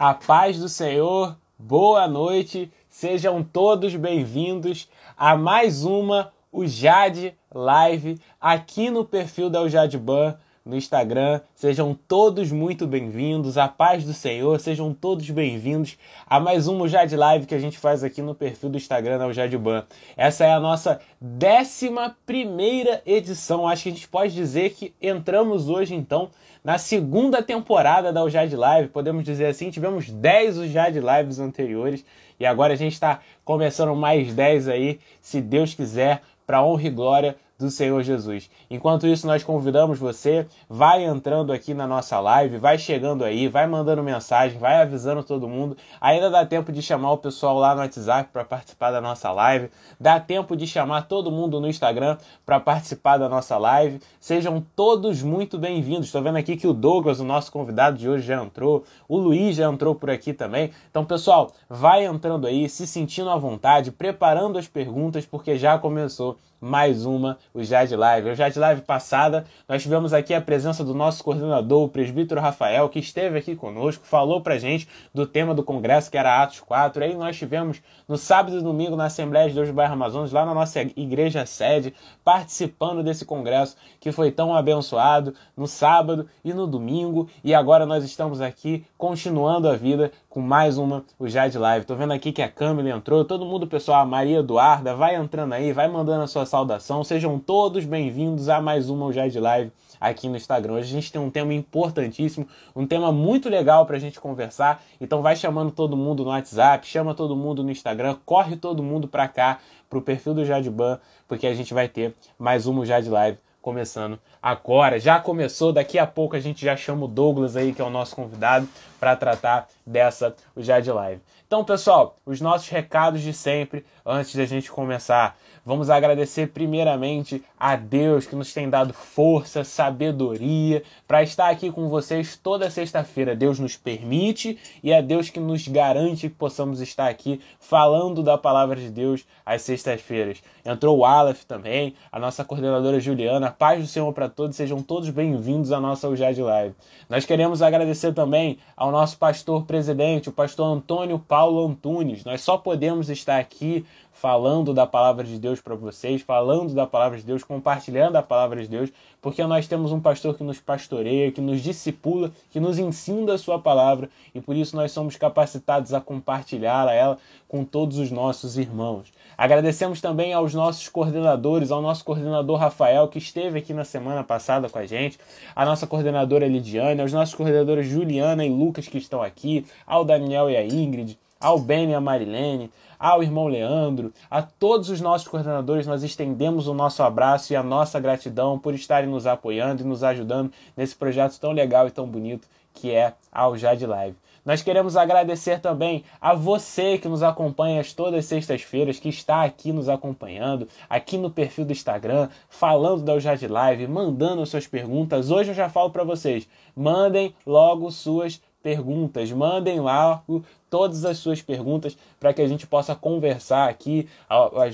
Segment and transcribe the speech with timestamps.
[0.00, 8.20] A paz do Senhor, boa noite, sejam todos bem-vindos a mais uma o Jade Live
[8.40, 10.38] aqui no perfil da Jade Ban
[10.68, 11.40] no Instagram.
[11.54, 13.56] Sejam todos muito bem-vindos.
[13.56, 15.96] A paz do Senhor, sejam todos bem-vindos
[16.26, 19.32] a mais um Jade Live que a gente faz aqui no perfil do Instagram da
[19.32, 19.84] Jade Ban.
[20.14, 23.66] Essa é a nossa décima primeira edição.
[23.66, 26.28] Acho que a gente pode dizer que entramos hoje então
[26.62, 32.04] na segunda temporada da Ujad Live, podemos dizer assim, tivemos 10 Ujad Lives anteriores
[32.38, 36.90] e agora a gente está começando mais 10 aí, se Deus quiser, para honra e
[36.90, 38.48] glória do Senhor Jesus.
[38.70, 43.66] Enquanto isso, nós convidamos você, vai entrando aqui na nossa live, vai chegando aí, vai
[43.66, 45.76] mandando mensagem, vai avisando todo mundo.
[46.00, 49.70] Ainda dá tempo de chamar o pessoal lá no WhatsApp para participar da nossa live.
[49.98, 54.00] Dá tempo de chamar todo mundo no Instagram para participar da nossa live.
[54.20, 56.06] Sejam todos muito bem-vindos.
[56.06, 58.84] Estou vendo aqui que o Douglas, o nosso convidado de hoje, já entrou.
[59.08, 60.70] O Luiz já entrou por aqui também.
[60.88, 66.36] Então, pessoal, vai entrando aí, se sentindo à vontade, preparando as perguntas, porque já começou
[66.60, 68.30] mais uma, o Jade Live.
[68.30, 72.88] O Jade Live passada, nós tivemos aqui a presença do nosso coordenador, o presbítero Rafael,
[72.88, 77.04] que esteve aqui conosco, falou pra gente do tema do congresso, que era Atos 4.
[77.04, 80.44] Aí nós tivemos no sábado e domingo na Assembleia de Deus do Bairro Amazonas, lá
[80.44, 86.66] na nossa igreja sede, participando desse congresso que foi tão abençoado no sábado e no
[86.66, 87.28] domingo.
[87.44, 91.84] E agora nós estamos aqui continuando a vida com mais uma o Jade Live.
[91.84, 95.52] Tô vendo aqui que a Câmara entrou, todo mundo, pessoal, a Maria Eduarda, vai entrando
[95.52, 97.02] aí, vai mandando a sua saudação.
[97.02, 100.74] Sejam todos bem-vindos a mais uma o Jade Live aqui no Instagram.
[100.74, 104.80] Hoje a gente tem um tema importantíssimo, um tema muito legal para a gente conversar.
[105.00, 109.08] Então vai chamando todo mundo no WhatsApp, chama todo mundo no Instagram, corre todo mundo
[109.08, 109.58] para cá,
[109.90, 114.98] pro perfil do Jadban, porque a gente vai ter mais uma Jade Live começando agora.
[114.98, 117.90] Já começou, daqui a pouco a gente já chama o Douglas aí, que é o
[117.90, 118.66] nosso convidado,
[118.98, 121.20] para tratar dessa o Jade Live.
[121.48, 125.34] Então, pessoal, os nossos recados de sempre, antes da gente começar.
[125.64, 131.88] Vamos agradecer primeiramente a Deus que nos tem dado força, sabedoria para estar aqui com
[131.88, 133.34] vocês toda sexta-feira.
[133.34, 138.36] Deus nos permite e é Deus que nos garante que possamos estar aqui falando da
[138.36, 140.42] palavra de Deus às sextas-feiras.
[140.64, 143.50] Entrou o Aleph também, a nossa coordenadora Juliana.
[143.50, 146.74] Paz do Senhor para todos, sejam todos bem-vindos à nossa UJAD Live.
[147.08, 152.24] Nós queremos agradecer também ao nosso pastor presidente, o pastor Antônio Paulo Antunes.
[152.24, 153.84] Nós só podemos estar aqui
[154.18, 158.60] falando da palavra de Deus para vocês, falando da palavra de Deus, compartilhando a palavra
[158.60, 158.90] de Deus,
[159.22, 163.38] porque nós temos um pastor que nos pastoreia, que nos discipula, que nos ensina a
[163.38, 167.16] sua palavra e por isso nós somos capacitados a compartilhar ela
[167.46, 169.12] com todos os nossos irmãos.
[169.36, 174.68] Agradecemos também aos nossos coordenadores, ao nosso coordenador Rafael, que esteve aqui na semana passada
[174.68, 175.16] com a gente,
[175.54, 180.50] a nossa coordenadora Lidiane, aos nossos coordenadores Juliana e Lucas que estão aqui, ao Daniel
[180.50, 185.28] e a Ingrid, ao Ben e a Marilene, ao irmão Leandro, a todos os nossos
[185.28, 189.86] coordenadores, nós estendemos o nosso abraço e a nossa gratidão por estarem nos apoiando e
[189.86, 194.16] nos ajudando nesse projeto tão legal e tão bonito que é a Aljad Live.
[194.44, 199.72] Nós queremos agradecer também a você que nos acompanha todas as sextas-feiras, que está aqui
[199.72, 205.30] nos acompanhando, aqui no perfil do Instagram, falando da Aljad Live, mandando suas perguntas.
[205.30, 209.30] Hoje eu já falo para vocês, mandem logo suas perguntas.
[209.30, 210.22] Mandem lá
[210.68, 214.08] todas as suas perguntas para que a gente possa conversar aqui.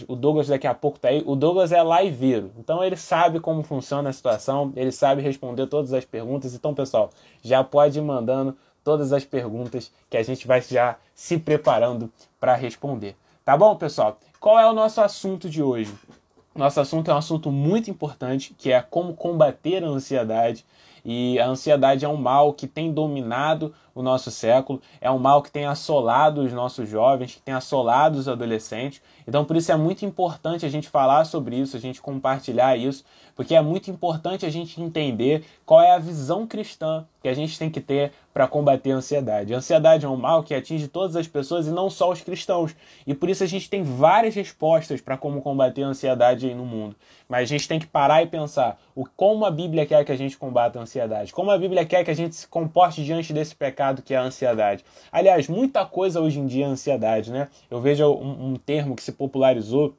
[0.08, 1.22] O Douglas daqui a pouco tá aí.
[1.26, 5.92] O Douglas é liveiro, então ele sabe como funciona a situação, ele sabe responder todas
[5.92, 6.54] as perguntas.
[6.54, 7.10] Então, pessoal,
[7.42, 12.54] já pode ir mandando todas as perguntas que a gente vai já se preparando para
[12.54, 13.16] responder.
[13.44, 14.18] Tá bom, pessoal?
[14.40, 15.92] Qual é o nosso assunto de hoje?
[16.54, 20.64] Nosso assunto é um assunto muito importante, que é como combater a ansiedade.
[21.04, 25.42] E a ansiedade é um mal que tem dominado o nosso século, é um mal
[25.42, 29.00] que tem assolado os nossos jovens, que tem assolado os adolescentes.
[29.26, 33.04] Então, por isso é muito importante a gente falar sobre isso, a gente compartilhar isso,
[33.36, 37.58] porque é muito importante a gente entender qual é a visão cristã que a gente
[37.58, 39.54] tem que ter para combater a ansiedade.
[39.54, 42.74] A ansiedade é um mal que atinge todas as pessoas e não só os cristãos.
[43.06, 46.66] E por isso a gente tem várias respostas para como combater a ansiedade aí no
[46.66, 46.96] mundo.
[47.28, 50.16] Mas a gente tem que parar e pensar o como a Bíblia quer que a
[50.16, 53.54] gente combata a ansiedade, como a Bíblia quer que a gente se comporte diante desse
[53.54, 54.84] pecado que é a ansiedade.
[55.10, 57.48] Aliás, muita coisa hoje em dia é ansiedade, né?
[57.70, 59.96] Eu vejo um, um termo que se popularizou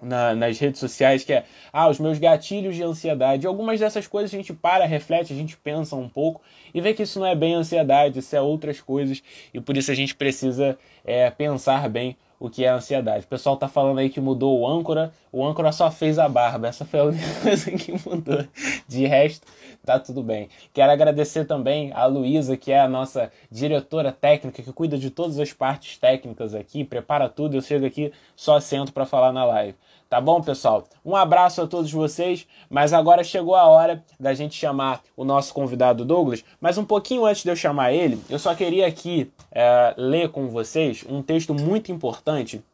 [0.00, 3.46] na, nas redes sociais que é ah, os meus gatilhos de ansiedade.
[3.46, 6.40] Algumas dessas coisas a gente para, reflete, a gente pensa um pouco
[6.72, 9.22] e vê que isso não é bem ansiedade, isso é outras coisas
[9.52, 13.24] e por isso a gente precisa é, pensar bem o que é ansiedade.
[13.24, 16.68] O pessoal tá falando aí que mudou o âncora, o âncora só fez a barba,
[16.68, 18.44] essa foi a única coisa que mudou.
[18.86, 19.46] De resto,
[19.84, 20.48] tá tudo bem.
[20.72, 25.38] Quero agradecer também a Luísa, que é a nossa diretora técnica, que cuida de todas
[25.38, 27.56] as partes técnicas aqui, prepara tudo.
[27.56, 29.76] Eu chego aqui só sento para falar na live.
[30.08, 30.88] Tá bom, pessoal?
[31.04, 35.52] Um abraço a todos vocês, mas agora chegou a hora da gente chamar o nosso
[35.52, 36.42] convidado Douglas.
[36.58, 40.48] Mas um pouquinho antes de eu chamar ele, eu só queria aqui é, ler com
[40.48, 42.64] vocês um texto muito importante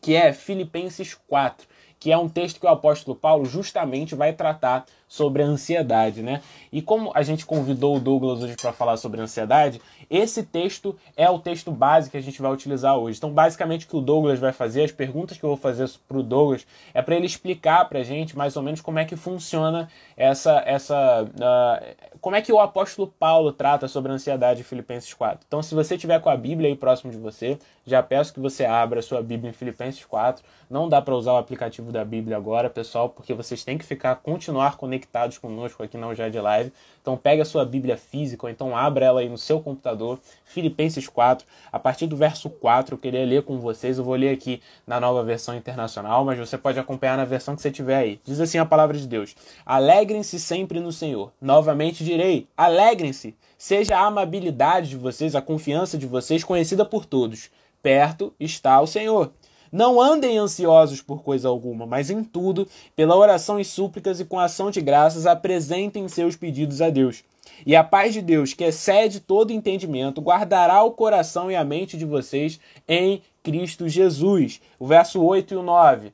[0.00, 1.66] que é Filipenses 4
[2.04, 4.84] que é um texto que o apóstolo Paulo justamente vai tratar
[5.14, 6.42] sobre a ansiedade, né?
[6.72, 9.80] E como a gente convidou o Douglas hoje para falar sobre ansiedade,
[10.10, 13.18] esse texto é o texto base que a gente vai utilizar hoje.
[13.18, 16.18] Então, basicamente, o que o Douglas vai fazer, as perguntas que eu vou fazer para
[16.18, 19.14] o Douglas, é para ele explicar para a gente mais ou menos como é que
[19.14, 20.62] funciona essa.
[20.66, 25.44] essa uh, como é que o apóstolo Paulo trata sobre a ansiedade em Filipenses 4.
[25.46, 27.56] Então, se você tiver com a Bíblia aí próximo de você,
[27.86, 30.42] já peço que você abra a sua Bíblia em Filipenses 4.
[30.68, 34.16] Não dá para usar o aplicativo da Bíblia agora, pessoal, porque vocês têm que ficar,
[34.16, 35.03] continuar conectados
[35.40, 36.72] conosco aqui na UJAD Live.
[37.00, 41.08] Então, pega a sua Bíblia física, ou então abra ela aí no seu computador, Filipenses
[41.08, 44.62] 4, a partir do verso 4, eu queria ler com vocês, eu vou ler aqui
[44.86, 48.20] na nova versão internacional, mas você pode acompanhar na versão que você tiver aí.
[48.24, 49.34] Diz assim a palavra de Deus:
[49.66, 51.32] Alegrem-se sempre no Senhor.
[51.40, 53.36] Novamente direi: alegrem-se.
[53.56, 57.50] Seja a amabilidade de vocês, a confiança de vocês conhecida por todos.
[57.82, 59.32] Perto está o Senhor.
[59.74, 64.38] Não andem ansiosos por coisa alguma, mas em tudo, pela oração e súplicas e com
[64.38, 67.24] ação de graças, apresentem seus pedidos a Deus.
[67.66, 71.96] E a paz de Deus, que excede todo entendimento, guardará o coração e a mente
[71.96, 74.60] de vocês em Cristo Jesus.
[74.78, 76.12] O verso 8 e o 9.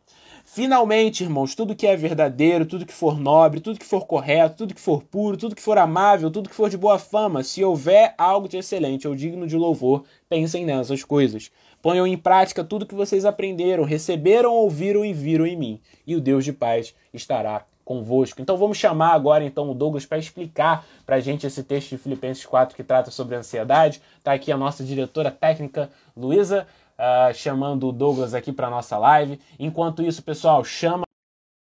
[0.52, 4.74] Finalmente, irmãos, tudo que é verdadeiro, tudo que for nobre, tudo que for correto, tudo
[4.74, 8.14] que for puro, tudo que for amável, tudo que for de boa fama, se houver
[8.18, 11.50] algo de excelente ou digno de louvor, pensem nessas coisas.
[11.82, 16.20] Ponham em prática tudo que vocês aprenderam, receberam, ouviram e viram em mim, e o
[16.20, 18.40] Deus de paz estará convosco.
[18.40, 21.98] Então vamos chamar agora então o Douglas para explicar para a gente esse texto de
[21.98, 24.00] Filipenses 4 que trata sobre ansiedade.
[24.16, 29.40] Está aqui a nossa diretora técnica, Luísa, uh, chamando o Douglas aqui para nossa live.
[29.58, 31.02] Enquanto isso, pessoal, chama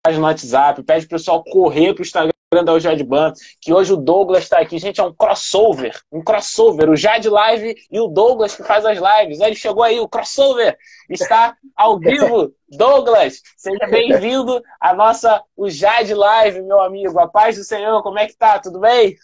[0.06, 4.44] no WhatsApp, pede o pessoal correr para o Instagram da Jadban, que hoje o Douglas
[4.44, 4.78] está aqui.
[4.78, 6.90] Gente, é um crossover, um crossover.
[6.90, 9.40] O Jade Live e o Douglas que faz as lives.
[9.40, 10.76] Ele chegou aí, o crossover
[11.08, 12.52] está ao vivo.
[12.76, 17.18] Douglas, seja bem-vindo à nossa o Jade Live, meu amigo.
[17.18, 18.58] A paz do Senhor, como é que tá?
[18.58, 19.16] Tudo bem?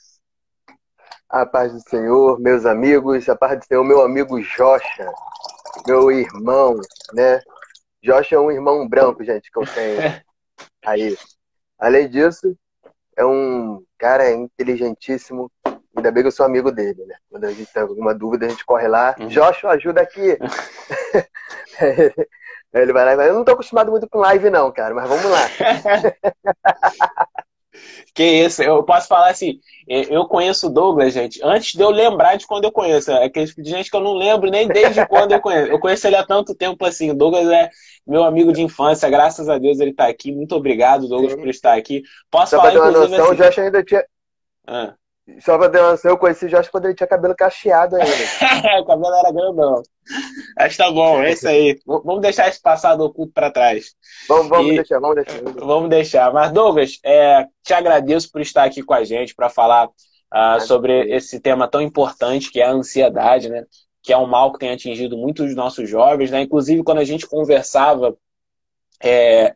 [1.28, 5.12] A paz do Senhor, meus amigos, a paz do Senhor, meu amigo Jocha,
[5.86, 6.76] meu irmão,
[7.12, 7.40] né?
[8.02, 10.00] Jocha é um irmão branco, gente, que eu tenho
[10.84, 11.16] aí.
[11.78, 12.56] Além disso,
[13.20, 15.50] é um cara inteligentíssimo.
[15.94, 17.16] Ainda bem que eu sou amigo dele, né?
[17.28, 19.14] Quando a gente tem alguma dúvida, a gente corre lá.
[19.20, 19.28] Uhum.
[19.28, 20.38] Joshua, ajuda aqui.
[22.72, 23.28] Ele vai lá e vai.
[23.28, 25.40] Eu não tô acostumado muito com live, não, cara, mas vamos lá.
[28.14, 32.36] Que isso, eu posso falar assim, eu conheço o Douglas, gente, antes de eu lembrar
[32.36, 33.10] de quando eu conheço.
[33.12, 35.70] É aquele tipo de gente que eu não lembro nem desde quando eu conheço.
[35.70, 37.10] Eu conheço ele há tanto tempo assim.
[37.10, 37.70] O Douglas é
[38.06, 40.32] meu amigo de infância, graças a Deus ele está aqui.
[40.32, 41.38] Muito obrigado, Douglas, Sim.
[41.38, 42.02] por estar aqui.
[42.30, 43.32] Posso Só falar, pra ter uma noção, assim...
[43.32, 44.04] o Josh ainda tinha.
[44.66, 44.94] Ah.
[45.40, 48.10] Só pra ter uma noção, eu conheci o Josh quando ele tinha cabelo cacheado ainda.
[48.80, 49.82] o cabelo era grandão.
[50.68, 51.78] Que tá bom, é isso aí.
[51.86, 53.94] Vamos deixar esse passado oculto para trás.
[54.28, 54.76] Vamos, vamos e...
[54.76, 55.42] deixar, vamos deixar.
[55.42, 56.32] Vamos deixar.
[56.32, 61.14] Mas, Douglas, é, te agradeço por estar aqui com a gente para falar uh, sobre
[61.14, 63.64] esse tema tão importante que é a ansiedade, né?
[64.02, 66.42] Que é um mal que tem atingido muitos dos nossos jovens, né?
[66.42, 68.16] Inclusive, quando a gente conversava
[69.02, 69.54] é,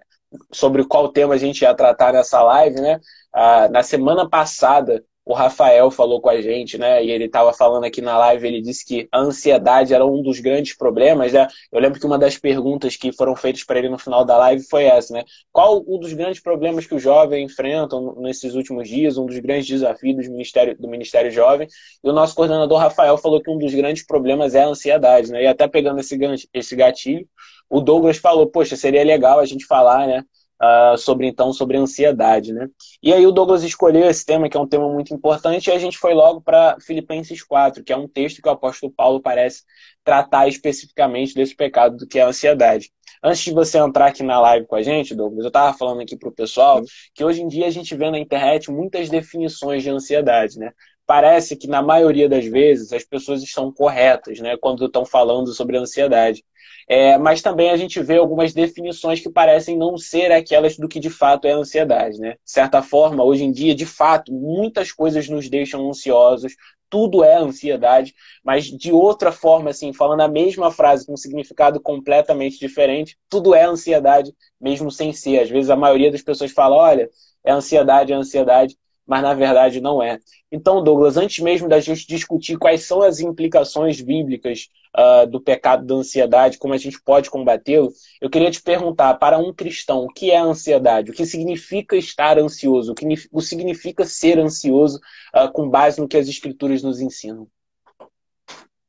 [0.53, 3.01] sobre qual tema a gente ia tratar nessa live, né?
[3.35, 7.03] Uh, na semana passada, o Rafael falou com a gente, né?
[7.05, 10.39] E ele estava falando aqui na live, ele disse que a ansiedade era um dos
[10.39, 11.49] grandes problemas, né?
[11.73, 14.63] Eu lembro que uma das perguntas que foram feitas para ele no final da live
[14.69, 15.25] foi essa, né?
[15.51, 19.67] Qual um dos grandes problemas que os jovens enfrentam nesses últimos dias, um dos grandes
[19.67, 21.67] desafios do Ministério, do Ministério Jovem?
[22.03, 25.43] E o nosso coordenador Rafael falou que um dos grandes problemas é a ansiedade, né?
[25.45, 26.19] E até pegando esse,
[26.53, 27.27] esse gatilho,
[27.69, 30.23] o Douglas falou, poxa, seria legal a gente falar, né?
[30.65, 32.69] Uh, sobre então sobre ansiedade, né?
[33.03, 35.79] E aí o Douglas escolheu esse tema que é um tema muito importante e a
[35.79, 39.63] gente foi logo para Filipenses 4, que é um texto que o apóstolo Paulo parece
[40.03, 42.91] tratar especificamente desse pecado do que é a ansiedade.
[43.23, 46.17] Antes de você entrar aqui na live com a gente, Douglas, eu estava falando aqui
[46.17, 46.83] para o pessoal
[47.15, 50.73] que hoje em dia a gente vê na internet muitas definições de ansiedade, né?
[51.07, 55.77] Parece que na maioria das vezes as pessoas estão corretas, né, quando estão falando sobre
[55.77, 56.45] ansiedade.
[56.89, 61.01] É, mas também a gente vê algumas definições que parecem não ser aquelas do que
[61.01, 62.19] de fato é ansiedade.
[62.19, 62.33] Né?
[62.33, 66.55] De certa forma, hoje em dia, de fato, muitas coisas nos deixam ansiosos,
[66.95, 71.81] tudo é ansiedade, mas de outra forma, assim, falando a mesma frase com um significado
[71.81, 75.41] completamente diferente, tudo é ansiedade, mesmo sem ser.
[75.41, 77.11] Às vezes a maioria das pessoas fala, olha,
[77.45, 80.19] é ansiedade, é ansiedade, mas na verdade não é.
[80.51, 85.85] Então, Douglas, antes mesmo da gente discutir quais são as implicações bíblicas uh, do pecado
[85.85, 90.09] da ansiedade, como a gente pode combatê-lo, eu queria te perguntar, para um cristão, o
[90.09, 91.11] que é ansiedade?
[91.11, 92.93] O que significa estar ansioso?
[92.93, 95.01] O que significa ser ansioso
[95.35, 97.47] uh, com base no que as escrituras nos ensinam?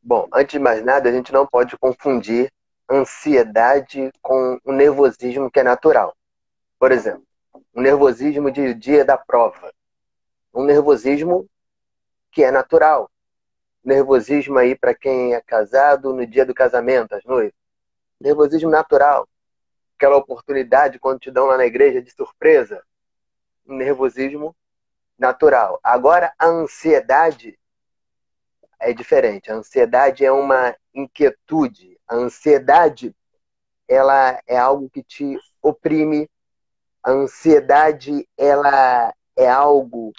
[0.01, 2.51] Bom, antes de mais nada, a gente não pode confundir
[2.89, 6.15] ansiedade com o nervosismo que é natural.
[6.79, 7.24] Por exemplo,
[7.75, 9.74] um nervosismo de dia da prova.
[10.55, 11.50] Um nervosismo
[12.31, 13.12] que é natural.
[13.83, 17.59] Nervosismo aí para quem é casado no dia do casamento, às noites.
[18.21, 19.27] Nervosismo natural.
[19.97, 22.81] Aquela oportunidade quando te dão lá na igreja de surpresa.
[23.67, 24.55] Um nervosismo
[25.19, 25.77] natural.
[25.83, 27.59] Agora, a ansiedade
[28.79, 29.51] é diferente.
[29.51, 32.00] A ansiedade é uma inquietude.
[32.07, 33.13] A ansiedade
[33.89, 36.29] ela é algo que te oprime.
[37.03, 40.13] A ansiedade ela é algo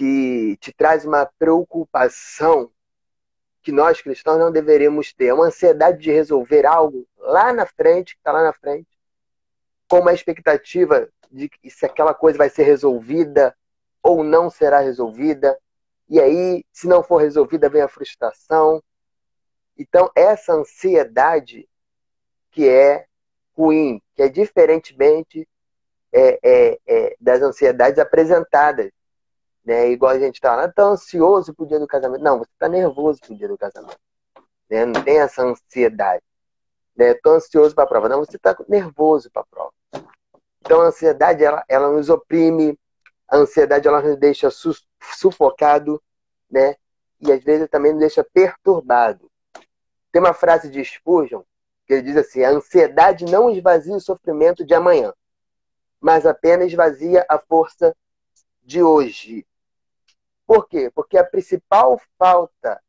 [0.00, 2.72] que te traz uma preocupação
[3.62, 5.30] que nós cristãos não deveríamos ter.
[5.34, 8.88] Uma ansiedade de resolver algo lá na frente, que está lá na frente,
[9.86, 13.54] com uma expectativa de se aquela coisa vai ser resolvida
[14.02, 15.58] ou não será resolvida.
[16.08, 18.82] E aí, se não for resolvida, vem a frustração.
[19.76, 21.68] Então, essa ansiedade
[22.50, 23.04] que é
[23.54, 25.46] ruim, que é diferentemente
[26.10, 28.90] é, é, é, das ansiedades apresentadas.
[29.64, 29.90] Né?
[29.90, 32.22] Igual a gente está lá, tá ansioso pro dia do casamento.
[32.22, 33.98] Não, você está nervoso pro dia do casamento.
[34.68, 34.84] Né?
[34.84, 36.24] Não tem essa ansiedade.
[36.96, 37.14] Né?
[37.14, 38.08] Tô ansioso para a prova.
[38.08, 39.72] Não, você está nervoso para a prova.
[40.60, 42.78] Então, a ansiedade, ela, ela nos oprime,
[43.26, 44.72] a ansiedade ela nos deixa su
[45.16, 46.02] sufocado,
[46.50, 46.76] né?
[47.20, 49.30] E às vezes também nos deixa perturbado.
[50.12, 51.42] Tem uma frase de Spurgeon
[51.86, 55.12] que ele diz assim: a ansiedade não esvazia o sofrimento de amanhã,
[56.00, 57.96] mas apenas esvazia a força
[58.62, 59.46] de hoje.
[60.50, 60.90] Por quê?
[60.92, 62.82] Porque a principal falta,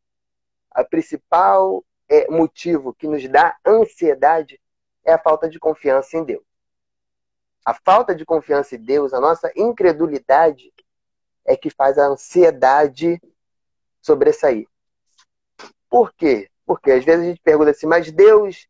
[0.71, 4.59] a principal é, motivo que nos dá ansiedade
[5.05, 6.43] é a falta de confiança em Deus.
[7.63, 10.73] A falta de confiança em Deus, a nossa incredulidade,
[11.45, 13.21] é que faz a ansiedade
[14.01, 14.65] sobressair.
[15.87, 16.49] Por quê?
[16.65, 18.67] Porque às vezes a gente pergunta assim, mas Deus,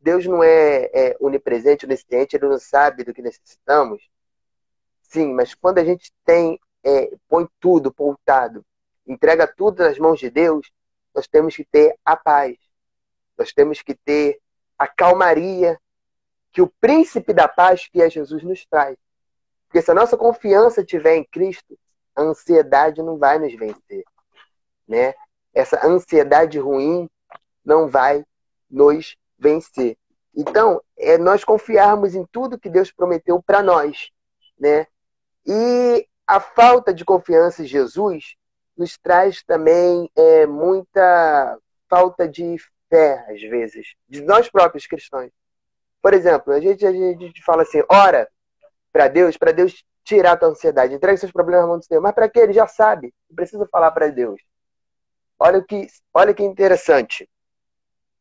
[0.00, 4.08] Deus não é, é onipresente, onisciente, ele não sabe do que necessitamos?
[5.02, 8.64] Sim, mas quando a gente tem, é, põe tudo pontado,
[9.06, 10.70] entrega tudo nas mãos de Deus,
[11.14, 12.56] nós temos que ter a paz.
[13.36, 14.38] Nós temos que ter
[14.78, 15.78] a calmaria
[16.52, 18.96] que o príncipe da paz, que é Jesus, nos traz.
[19.66, 21.78] Porque se a nossa confiança estiver em Cristo,
[22.14, 24.04] a ansiedade não vai nos vencer.
[24.86, 25.14] Né?
[25.54, 27.08] Essa ansiedade ruim
[27.64, 28.24] não vai
[28.68, 29.96] nos vencer.
[30.34, 34.10] Então, é nós confiarmos em tudo que Deus prometeu para nós.
[34.58, 34.86] Né?
[35.46, 38.36] E a falta de confiança em Jesus
[38.76, 41.58] nos traz também é, muita
[41.88, 42.56] falta de
[42.88, 45.28] fé, às vezes, de nós próprios cristãos.
[46.00, 48.28] Por exemplo, a gente, a gente fala assim, ora
[48.92, 52.00] para Deus, para Deus tirar a tua ansiedade, entregue seus problemas na mão do Senhor.
[52.00, 52.38] Mas para que?
[52.38, 53.12] Ele já sabe.
[53.28, 54.40] Não precisa falar para Deus.
[55.36, 57.28] Olha que, olha que interessante,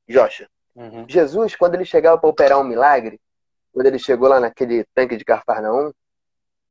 [0.07, 0.49] Jocha.
[0.75, 1.05] Uhum.
[1.07, 3.21] Jesus, quando ele chegava para operar um milagre,
[3.71, 5.91] quando ele chegou lá naquele tanque de Carfarnaum,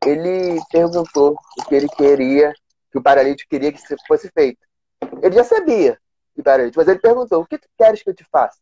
[0.05, 2.55] ele perguntou o que ele queria,
[2.91, 4.61] que o paralítico queria que fosse feito.
[5.23, 5.99] Ele já sabia
[6.35, 8.59] que paralítico, mas ele perguntou: o que tu queres que eu te faça?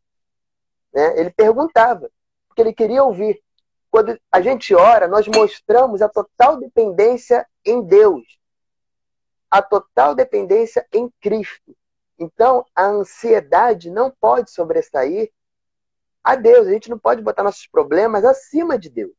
[0.93, 1.19] Né?
[1.21, 2.11] Ele perguntava
[2.49, 3.43] porque ele queria ouvir.
[3.91, 8.39] Quando a gente ora, nós mostramos a total dependência em Deus,
[9.51, 11.77] a total dependência em Cristo.
[12.19, 15.31] Então, a ansiedade não pode sobressair
[16.25, 16.67] a Deus.
[16.67, 19.13] A gente não pode botar nossos problemas acima de Deus.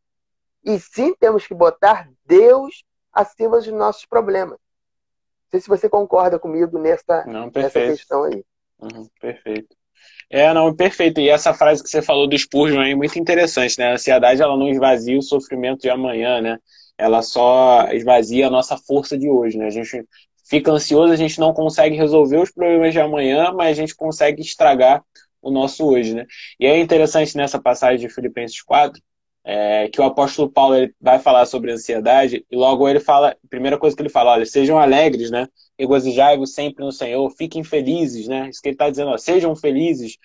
[0.68, 2.84] E sim temos que botar Deus
[3.14, 4.58] acima dos nossos problemas.
[4.60, 8.44] Não sei se você concorda comigo nessa, não, nessa questão aí.
[8.78, 9.74] Uhum, perfeito.
[10.30, 11.22] É, não, perfeito.
[11.22, 13.88] E essa frase que você falou do Spurgeon aí é muito interessante, né?
[13.88, 16.60] A ansiedade, ela não esvazia o sofrimento de amanhã, né?
[16.98, 19.68] Ela só esvazia a nossa força de hoje, né?
[19.68, 20.06] A gente
[20.50, 24.42] fica ansioso, a gente não consegue resolver os problemas de amanhã, mas a gente consegue
[24.42, 25.02] estragar
[25.42, 26.26] o nosso hoje, né?
[26.60, 29.02] E é interessante nessa passagem de Filipenses 4,
[29.48, 33.48] é, que o apóstolo Paulo ele vai falar sobre ansiedade, e logo ele fala, a
[33.50, 35.48] primeira coisa que ele fala, olha, sejam alegres, né?
[35.78, 38.50] Regozijai-vos sempre no Senhor, fiquem felizes, né?
[38.50, 40.18] Isso que ele está dizendo, ó, sejam felizes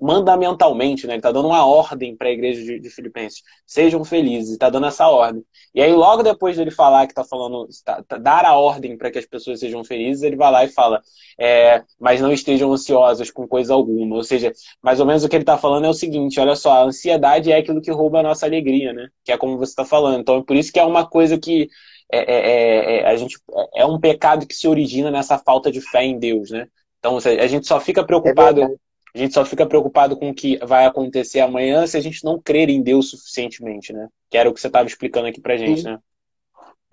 [0.00, 1.14] mandamentalmente, né?
[1.14, 4.86] Ele está dando uma ordem para a igreja de, de, Filipenses, sejam felizes, está dando
[4.86, 5.44] essa ordem.
[5.74, 9.10] E aí, logo depois dele falar que está falando, tá, tá, dar a ordem para
[9.10, 11.00] que as pessoas sejam felizes, ele vai lá e fala,
[11.38, 14.16] é, mas não estejam ansiosas com coisa alguma.
[14.16, 14.52] Ou seja,
[14.82, 17.52] mais ou menos o que ele está falando é o seguinte: olha só, a ansiedade
[17.52, 19.08] é aquilo que rouba a nossa alegria né?
[19.24, 20.20] Que é como você está falando.
[20.20, 21.68] Então, é por isso que é uma coisa que
[22.12, 23.38] é, é, é, é a gente,
[23.74, 26.66] é um pecado que se origina nessa falta de fé em Deus, né?
[26.98, 28.78] Então, a gente só fica preocupado,
[29.14, 32.38] a gente só fica preocupado com o que vai acontecer amanhã se a gente não
[32.38, 34.08] crer em Deus suficientemente, né?
[34.28, 35.88] Que era o que você estava explicando aqui pra gente, Sim.
[35.88, 35.98] né?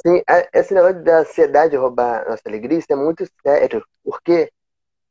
[0.05, 0.21] Sim,
[0.53, 4.49] esse negócio da ansiedade roubar nossa alegria, isso é muito sério, porque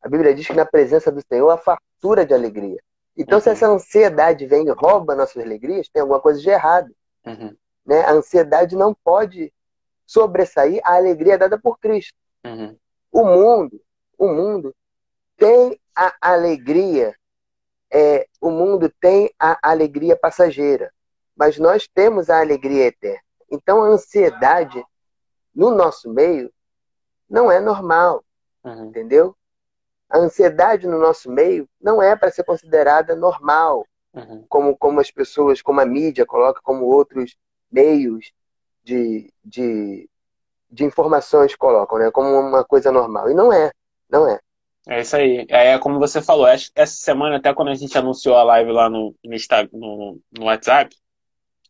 [0.00, 2.78] a Bíblia diz que na presença do Senhor há fartura de alegria.
[3.16, 3.42] Então, uhum.
[3.42, 6.90] se essa ansiedade vem e rouba nossas alegrias, tem alguma coisa de errado.
[7.26, 7.54] Uhum.
[7.84, 8.00] Né?
[8.02, 9.52] A ansiedade não pode
[10.06, 12.16] sobressair a alegria dada por Cristo.
[12.44, 12.76] Uhum.
[13.10, 13.80] O mundo,
[14.16, 14.74] o mundo
[15.36, 17.14] tem a alegria,
[17.90, 20.92] é, o mundo tem a alegria passageira,
[21.36, 23.20] mas nós temos a alegria eterna.
[23.50, 24.84] Então, a ansiedade
[25.54, 26.52] no nosso meio
[27.28, 28.24] não é normal,
[28.64, 28.86] uhum.
[28.86, 29.36] entendeu?
[30.08, 34.44] A ansiedade no nosso meio não é para ser considerada normal, uhum.
[34.48, 37.36] como, como as pessoas, como a mídia coloca, como outros
[37.70, 38.32] meios
[38.86, 40.08] de, de,
[40.70, 42.10] de informações colocam, né?
[42.12, 43.28] Como uma coisa normal.
[43.28, 43.72] E não é,
[44.08, 44.38] não é.
[44.88, 45.44] É isso aí.
[45.48, 49.14] É como você falou, essa semana, até quando a gente anunciou a live lá no,
[49.72, 50.94] no, no WhatsApp,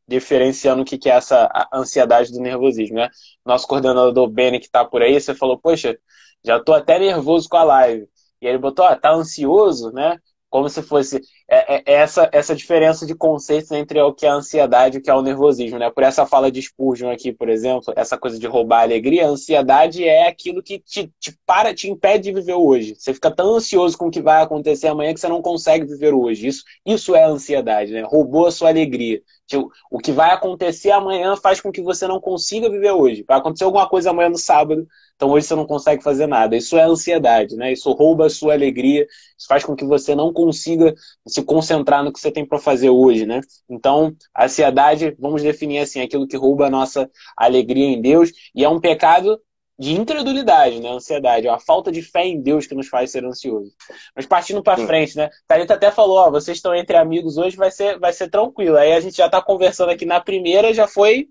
[0.07, 3.09] diferenciando o que, que é essa ansiedade do nervosismo, né?
[3.45, 5.99] Nosso coordenador Benny, que tá por aí, você falou, poxa,
[6.45, 8.07] já tô até nervoso com a live.
[8.43, 10.19] E ele botou, ó, tá ansioso, né?
[10.51, 14.29] Como se fosse é, é, é, essa, essa diferença de conceitos entre o que é
[14.29, 15.89] a ansiedade e o que é o nervosismo, né?
[15.91, 19.31] Por essa fala de Spurgeon aqui, por exemplo, essa coisa de roubar a alegria, a
[19.31, 22.97] ansiedade é aquilo que te, te para, te impede de viver hoje.
[22.97, 26.13] Você fica tão ansioso com o que vai acontecer amanhã que você não consegue viver
[26.13, 26.49] hoje.
[26.49, 28.03] Isso, isso é ansiedade, né?
[28.03, 29.23] Roubou a sua alegria.
[29.47, 33.25] Tipo, o que vai acontecer amanhã faz com que você não consiga viver hoje.
[33.27, 34.85] Vai acontecer alguma coisa amanhã no sábado,
[35.15, 36.57] então hoje você não consegue fazer nada.
[36.57, 37.73] Isso é ansiedade, né?
[37.73, 39.07] Isso rouba a sua alegria,
[39.39, 40.93] isso faz com que você não consiga
[41.37, 43.41] se concentrar no que você tem para fazer hoje, né?
[43.69, 48.65] Então, a ansiedade, vamos definir assim, aquilo que rouba a nossa alegria em Deus, e
[48.65, 49.39] é um pecado
[49.79, 50.91] de incredulidade, né?
[50.91, 53.71] Ansiedade, é a falta de fé em Deus que nos faz ser ansioso.
[54.15, 55.29] Mas partindo para frente, né?
[55.47, 58.79] Thalita até falou, ó, vocês estão entre amigos hoje, vai ser, vai ser tranquilo.
[58.79, 61.29] Aí a gente já tá conversando aqui na primeira, já foi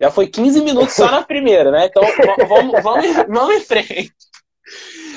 [0.00, 1.86] já foi 15 minutos só na primeira, né?
[1.86, 2.02] Então
[2.48, 4.12] vamos, vamos, vamos em frente.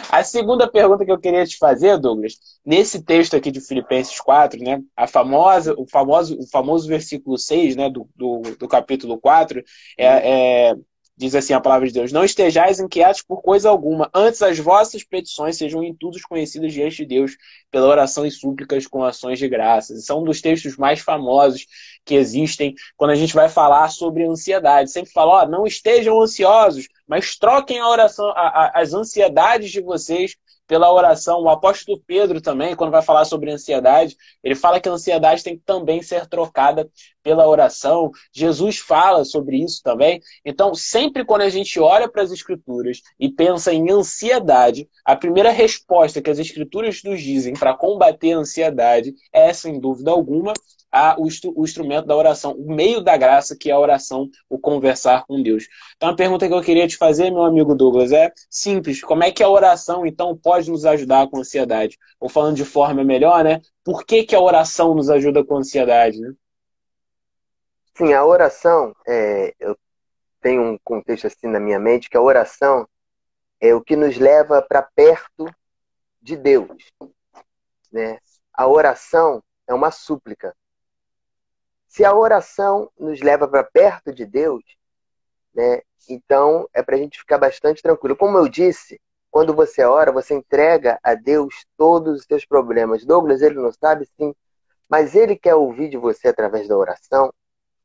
[0.10, 2.34] A segunda pergunta que eu queria te fazer, Douglas,
[2.65, 7.76] nesse texto aqui de Filipenses 4, né, a famosa, o, famoso, o famoso versículo 6
[7.76, 9.63] né, do, do, do capítulo 4,
[9.98, 10.76] é, é
[11.17, 15.01] Diz assim a palavra de Deus: Não estejais inquietos por coisa alguma, antes as vossas
[15.01, 17.38] petições sejam em tudo conhecidas diante de Deus,
[17.71, 20.06] pela oração e súplicas com ações de graças.
[20.06, 21.65] São um dos textos mais famosos
[22.04, 24.91] que existem quando a gente vai falar sobre ansiedade.
[24.91, 29.80] Sempre fala: ó, não estejam ansiosos, mas troquem a oração, a, a, as ansiedades de
[29.80, 30.36] vocês
[30.67, 31.41] pela oração.
[31.41, 35.58] O apóstolo Pedro também, quando vai falar sobre ansiedade, ele fala que a ansiedade tem
[35.58, 36.89] que também ser trocada
[37.23, 38.12] pela oração.
[38.32, 40.21] Jesus fala sobre isso também.
[40.43, 45.49] Então, sempre quando a gente olha para as escrituras e pensa em ansiedade, a primeira
[45.49, 50.54] resposta que as escrituras nos dizem para combater a ansiedade é, sem dúvida alguma,
[50.96, 54.58] a, o, o, instrumento da oração, o meio da graça, que é a oração, o
[54.58, 55.68] conversar com Deus.
[55.98, 59.02] Então, a pergunta que eu queria te fazer, meu amigo Douglas, é simples.
[59.02, 62.00] Como é que a oração, então, pode nos ajudar com a ansiedade?
[62.18, 63.60] Ou falando de forma melhor, né?
[63.84, 66.32] Por que, que a oração nos ajuda com a ansiedade, né?
[67.98, 69.78] Sim, a oração, é, eu
[70.40, 72.88] tenho um contexto assim na minha mente, que a oração
[73.60, 75.46] é o que nos leva para perto
[76.22, 76.94] de Deus.
[77.92, 78.18] Né?
[78.54, 80.56] A oração é uma súplica.
[81.96, 84.62] Se a oração nos leva para perto de Deus,
[85.54, 88.18] né, então é para a gente ficar bastante tranquilo.
[88.18, 89.00] Como eu disse,
[89.32, 93.06] quando você ora, você entrega a Deus todos os seus problemas.
[93.06, 94.36] Douglas, ele não sabe, sim,
[94.90, 97.34] mas ele quer ouvir de você através da oração,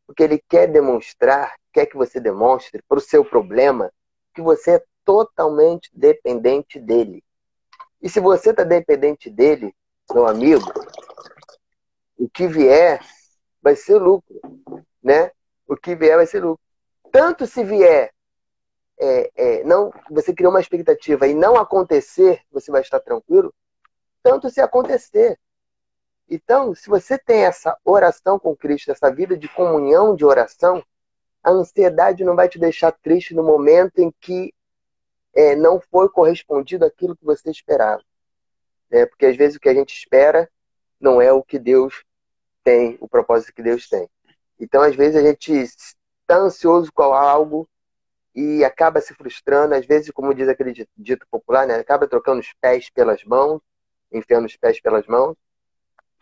[0.05, 3.93] porque ele quer demonstrar, quer que você demonstre para o seu problema
[4.35, 7.23] que você é totalmente dependente dele.
[8.03, 9.73] E se você está dependente dele,
[10.13, 10.67] meu amigo,
[12.19, 13.01] o que vier
[13.63, 14.41] vai ser lucro,
[15.03, 15.31] né?
[15.67, 16.61] O que vier vai ser lucro.
[17.13, 18.13] Tanto se vier,
[18.99, 23.53] é, é, não, você criou uma expectativa e não acontecer, você vai estar tranquilo.
[24.23, 25.39] Tanto se acontecer.
[26.29, 30.85] Então, se você tem essa oração com Cristo, essa vida de comunhão de oração,
[31.43, 34.55] a ansiedade não vai te deixar triste no momento em que
[35.35, 38.03] é, não foi correspondido aquilo que você esperava.
[38.91, 40.49] É, porque às vezes o que a gente espera
[41.01, 42.05] não é o que Deus
[42.63, 44.09] tem, o propósito que Deus tem.
[44.59, 47.69] Então, às vezes, a gente está ansioso com algo
[48.35, 51.75] e acaba se frustrando, às vezes, como diz aquele dito popular, né?
[51.77, 53.61] acaba trocando os pés pelas mãos,
[54.13, 55.37] enfiando os pés pelas mãos,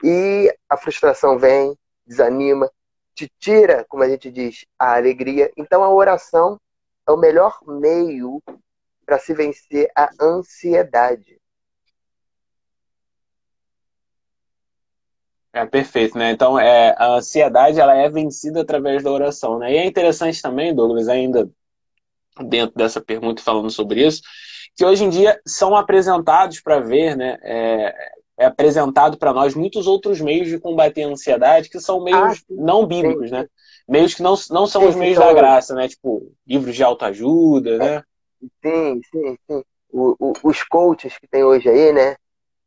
[0.03, 2.70] e a frustração vem, desanima,
[3.14, 5.51] te tira, como a gente diz, a alegria.
[5.57, 6.59] Então a oração
[7.07, 8.42] é o melhor meio
[9.05, 11.40] para se vencer a ansiedade.
[15.58, 16.30] É perfeito, né?
[16.30, 19.72] Então, é, a ansiedade ela é vencida através da oração, né?
[19.72, 21.50] E é interessante também, Douglas, ainda
[22.46, 24.22] dentro dessa pergunta falando sobre isso,
[24.76, 27.36] que hoje em dia são apresentados para ver, né?
[27.42, 27.94] É,
[28.38, 32.44] é apresentado para nós muitos outros meios de combater a ansiedade que são meios ah,
[32.48, 33.48] não bíblicos, né?
[33.88, 35.88] Meios que não, não são sim, os meios da graça, né?
[35.88, 37.78] Tipo, livros de autoajuda, é.
[37.78, 38.02] né?
[38.64, 39.64] Sim, sim, sim.
[39.90, 42.14] O, o, os coaches que tem hoje aí, né?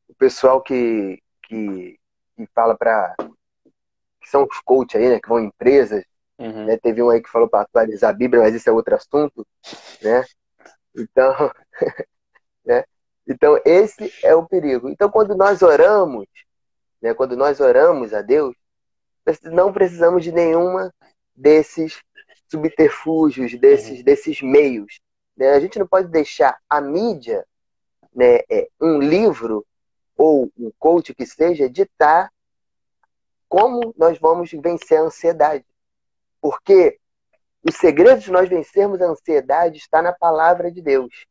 [0.09, 1.97] O pessoal que, que,
[2.45, 3.15] que fala para.
[3.17, 5.19] que são os coaches aí, né?
[5.19, 6.03] Que vão em empresas.
[6.37, 6.65] Uhum.
[6.65, 6.77] Né?
[6.77, 9.45] Teve um aí que falou para atualizar a Bíblia, mas isso é outro assunto,
[10.01, 10.23] né?
[10.95, 11.51] Então,
[12.65, 12.83] né?
[13.27, 14.89] Então, esse é o perigo.
[14.89, 16.25] Então, quando nós oramos,
[17.01, 18.55] né, quando nós oramos a Deus,
[19.43, 20.93] não precisamos de nenhuma
[21.35, 22.01] desses
[22.49, 24.03] subterfúgios, desses, uhum.
[24.03, 24.99] desses meios.
[25.37, 25.51] Né?
[25.51, 27.45] A gente não pode deixar a mídia,
[28.13, 29.65] né, é, um livro
[30.21, 32.31] ou um coach que seja, ditar
[33.49, 35.65] como nós vamos vencer a ansiedade.
[36.39, 36.99] Porque
[37.63, 41.25] o segredo de nós vencermos a ansiedade está na palavra de Deus,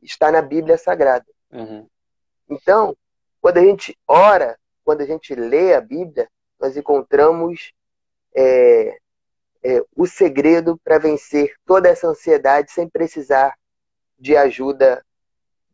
[0.00, 1.26] está na Bíblia Sagrada.
[1.52, 1.86] Uhum.
[2.48, 2.96] Então,
[3.42, 6.26] quando a gente ora, quando a gente lê a Bíblia,
[6.58, 7.74] nós encontramos
[8.34, 8.96] é,
[9.62, 13.54] é, o segredo para vencer toda essa ansiedade sem precisar
[14.18, 15.04] de ajuda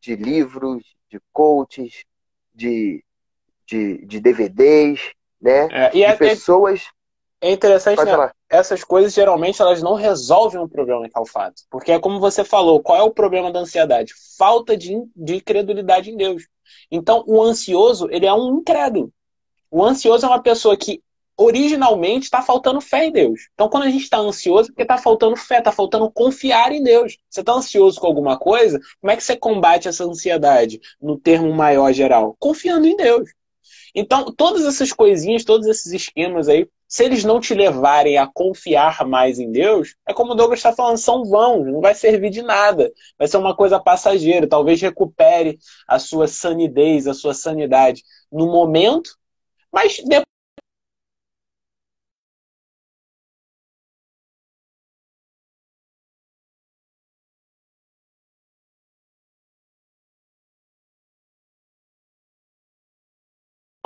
[0.01, 2.05] de livros, de coaches,
[2.57, 3.05] de,
[3.67, 5.01] de, de DVDs,
[5.41, 5.69] né?
[5.71, 6.85] É, e de é, pessoas.
[7.41, 8.31] É interessante, né?
[8.49, 11.63] essas coisas geralmente elas não resolvem o problema que é o fato.
[11.71, 14.15] Porque é como você falou, qual é o problema da ansiedade?
[14.39, 16.45] Falta de, de credulidade em Deus.
[16.91, 19.13] Então, o ansioso, ele é um incrédulo.
[19.71, 21.03] O ansioso é uma pessoa que
[21.37, 23.49] originalmente está faltando fé em Deus.
[23.55, 26.83] Então, quando a gente está ansioso, é porque está faltando fé, está faltando confiar em
[26.83, 27.19] Deus.
[27.29, 31.53] Você está ansioso com alguma coisa, como é que você combate essa ansiedade no termo
[31.53, 32.35] maior geral?
[32.39, 33.31] Confiando em Deus.
[33.95, 39.07] Então, todas essas coisinhas, todos esses esquemas aí, se eles não te levarem a confiar
[39.07, 42.43] mais em Deus, é como o Douglas está falando, são vãos, não vai servir de
[42.43, 42.93] nada.
[43.19, 44.49] Vai ser uma coisa passageira.
[44.49, 49.11] Talvez recupere a sua sanidez, a sua sanidade no momento,
[49.73, 50.36] mas depois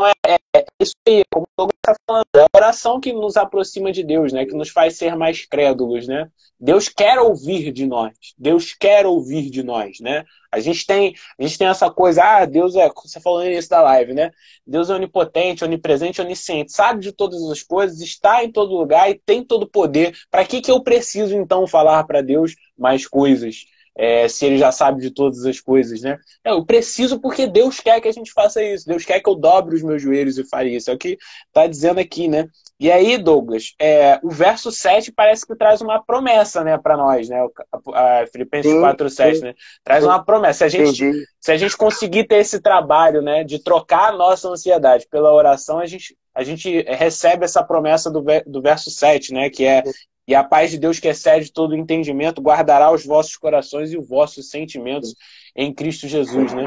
[0.07, 3.93] é, é, isso aí, como o Douglas está falando, é a oração que nos aproxima
[3.93, 4.45] de Deus, né?
[4.47, 6.29] Que nos faz ser mais crédulos, né?
[6.59, 8.13] Deus quer ouvir de nós.
[8.37, 10.25] Deus quer ouvir de nós, né?
[10.53, 13.71] A gente tem, a gente tem essa coisa, ah, Deus é, você falou no início
[13.71, 14.31] da live, né?
[14.67, 19.15] Deus é onipotente, onipresente, onisciente, sabe de todas as coisas, está em todo lugar e
[19.15, 20.17] tem todo o poder.
[20.31, 23.65] Para que que eu preciso então falar para Deus mais coisas?
[23.97, 26.19] É, se ele já sabe de todas as coisas, né?
[26.45, 28.87] Não, eu preciso porque Deus quer que a gente faça isso.
[28.87, 30.91] Deus quer que eu dobre os meus joelhos e fale isso.
[30.91, 32.49] É o que está dizendo aqui, né?
[32.79, 37.29] E aí, Douglas, é, o verso 7 parece que traz uma promessa, né, para nós,
[37.29, 37.47] né?
[37.93, 39.55] A, a Filipenses 4, 7, né?
[39.85, 40.59] Traz uma promessa.
[40.61, 44.49] Se a, gente, se a gente conseguir ter esse trabalho, né, de trocar a nossa
[44.49, 49.51] ansiedade pela oração, a gente, a gente recebe essa promessa do, do verso 7, né?
[49.51, 49.83] Que é
[50.31, 54.09] e a paz de Deus que excede todo entendimento guardará os vossos corações e os
[54.09, 55.17] vossos sentimentos
[55.57, 56.63] em Cristo Jesus, né?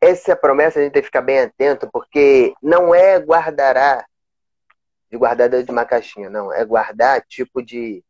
[0.00, 4.04] Essa é a promessa a gente tem que ficar bem atento, porque não é guardará
[5.08, 6.52] de guardar de uma caixinha, não.
[6.52, 8.02] É guardar tipo de.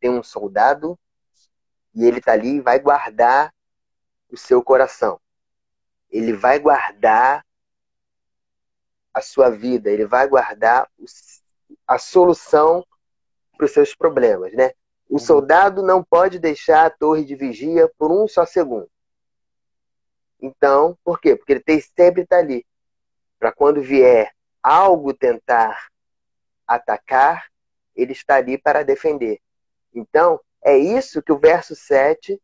[0.00, 0.98] Tem um soldado
[1.94, 3.54] e ele tá ali e vai guardar
[4.28, 5.20] o seu coração.
[6.10, 7.46] Ele vai guardar
[9.14, 11.06] a sua vida, ele vai guardar o
[11.86, 12.84] a solução
[13.56, 14.72] para os seus problemas, né?
[15.08, 15.18] O uhum.
[15.18, 18.90] soldado não pode deixar a torre de vigia por um só segundo.
[20.40, 21.34] Então, por quê?
[21.34, 22.64] Porque ele tem sempre estar ali
[23.38, 25.88] para quando vier algo tentar
[26.66, 27.46] atacar,
[27.96, 29.40] ele está ali para defender.
[29.94, 32.40] Então, é isso que o verso 7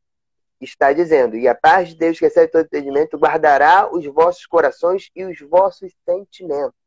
[0.61, 1.37] está dizendo.
[1.37, 5.39] E a paz de Deus que recebe todo entendimento guardará os vossos corações e os
[5.41, 6.79] vossos sentimentos.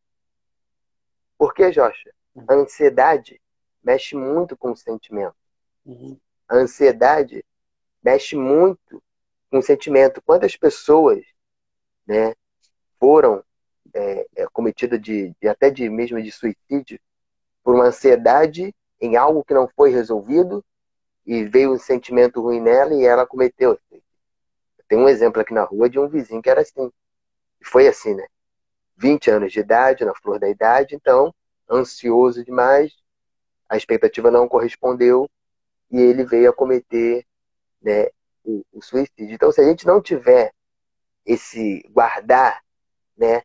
[1.37, 2.11] Por que, Joshua?
[2.47, 3.41] A ansiedade
[3.83, 5.35] mexe muito com o sentimento.
[5.85, 6.19] Uhum.
[6.47, 7.43] A ansiedade
[8.03, 9.01] mexe muito
[9.49, 10.21] com o sentimento.
[10.21, 11.25] Quantas pessoas
[12.05, 12.33] né,
[12.99, 13.43] foram
[13.93, 16.99] é, é, cometidas de, de, até de mesmo de suicídio
[17.63, 20.63] por uma ansiedade em algo que não foi resolvido
[21.25, 23.79] e veio um sentimento ruim nela e ela cometeu.
[24.87, 26.91] Tem um exemplo aqui na rua de um vizinho que era assim.
[27.63, 28.25] Foi assim, né?
[28.95, 31.33] 20 anos de idade, na flor da idade, então
[31.69, 32.93] ansioso demais,
[33.69, 35.29] a expectativa não correspondeu
[35.91, 37.25] e ele veio a cometer
[37.81, 38.07] né,
[38.43, 39.33] o, o suicídio.
[39.33, 40.53] Então, se a gente não tiver
[41.25, 42.63] esse guardar,
[43.17, 43.43] né,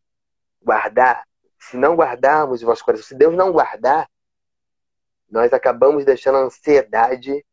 [0.62, 1.26] guardar,
[1.58, 4.08] se não guardarmos o vosso coração, se Deus não guardar,
[5.30, 7.44] nós acabamos deixando a ansiedade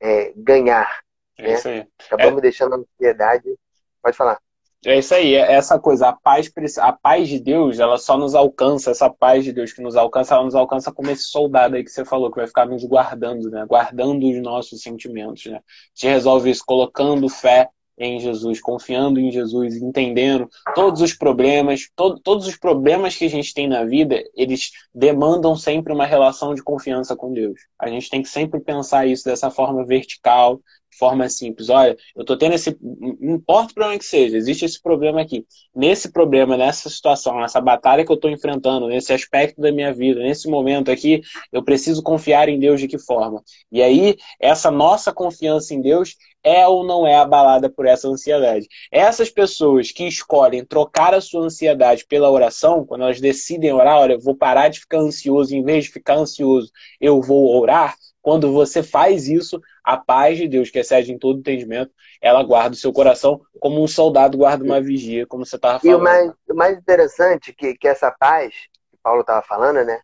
[0.00, 1.02] é, ganhar.
[1.36, 1.54] É né?
[1.54, 1.88] isso aí.
[2.06, 2.40] Acabamos é...
[2.42, 3.58] deixando a ansiedade.
[4.00, 4.40] Pode falar.
[4.84, 8.34] É isso aí, é essa coisa, a paz, a paz de Deus, ela só nos
[8.34, 11.84] alcança, essa paz de Deus que nos alcança, ela nos alcança como esse soldado aí
[11.84, 13.64] que você falou, que vai ficar nos guardando, né?
[13.64, 15.60] Guardando os nossos sentimentos, né?
[15.94, 22.18] Gente resolve isso colocando fé em Jesus, confiando em Jesus, entendendo todos os problemas, to
[22.18, 26.62] todos os problemas que a gente tem na vida, eles demandam sempre uma relação de
[26.62, 27.60] confiança com Deus.
[27.78, 30.60] A gente tem que sempre pensar isso dessa forma vertical,
[30.98, 31.68] forma simples.
[31.68, 32.76] Olha, eu tô tendo esse.
[32.80, 35.46] Não importa o problema que seja, existe esse problema aqui.
[35.74, 40.20] Nesse problema, nessa situação, nessa batalha que eu estou enfrentando, nesse aspecto da minha vida,
[40.20, 43.42] nesse momento aqui, eu preciso confiar em Deus de que forma?
[43.70, 48.66] E aí, essa nossa confiança em Deus é ou não é abalada por essa ansiedade.
[48.90, 54.14] Essas pessoas que escolhem trocar a sua ansiedade pela oração, quando elas decidem orar, olha,
[54.14, 58.52] eu vou parar de ficar ansioso, em vez de ficar ansioso, eu vou orar quando
[58.52, 62.78] você faz isso, a paz de Deus, que excede em todo entendimento, ela guarda o
[62.78, 65.98] seu coração como um soldado guarda uma vigia, como você estava falando.
[65.98, 68.54] E o mais, o mais interessante que, que essa paz,
[68.90, 70.00] que Paulo estava falando, né?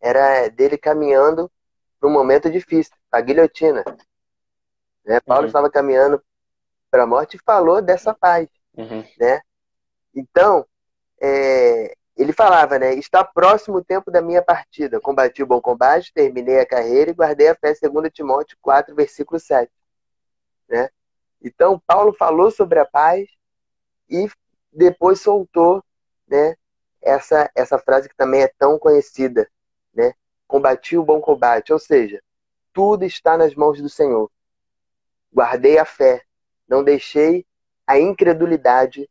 [0.00, 1.50] Era dele caminhando
[1.98, 3.82] para um momento difícil, a guilhotina.
[5.04, 5.18] Né?
[5.20, 5.48] Paulo uhum.
[5.48, 6.22] estava caminhando
[6.90, 8.46] para a morte e falou dessa paz.
[8.76, 9.02] Uhum.
[9.18, 9.40] Né?
[10.14, 10.66] Então,
[11.20, 12.94] é, ele falava, né?
[12.94, 15.00] Está próximo o tempo da minha partida.
[15.00, 19.38] Combati o bom combate, terminei a carreira e guardei a fé, segundo Timóteo 4, versículo
[19.38, 19.70] 7.
[20.68, 20.90] Né?
[21.40, 23.28] Então, Paulo falou sobre a paz
[24.10, 24.28] e
[24.72, 25.82] depois soltou
[26.26, 26.56] né,
[27.00, 29.48] essa, essa frase que também é tão conhecida,
[29.94, 30.12] né?
[30.48, 32.20] Combati o bom combate, ou seja,
[32.72, 34.28] tudo está nas mãos do Senhor.
[35.32, 36.22] Guardei a fé,
[36.66, 37.46] não deixei
[37.86, 39.08] a incredulidade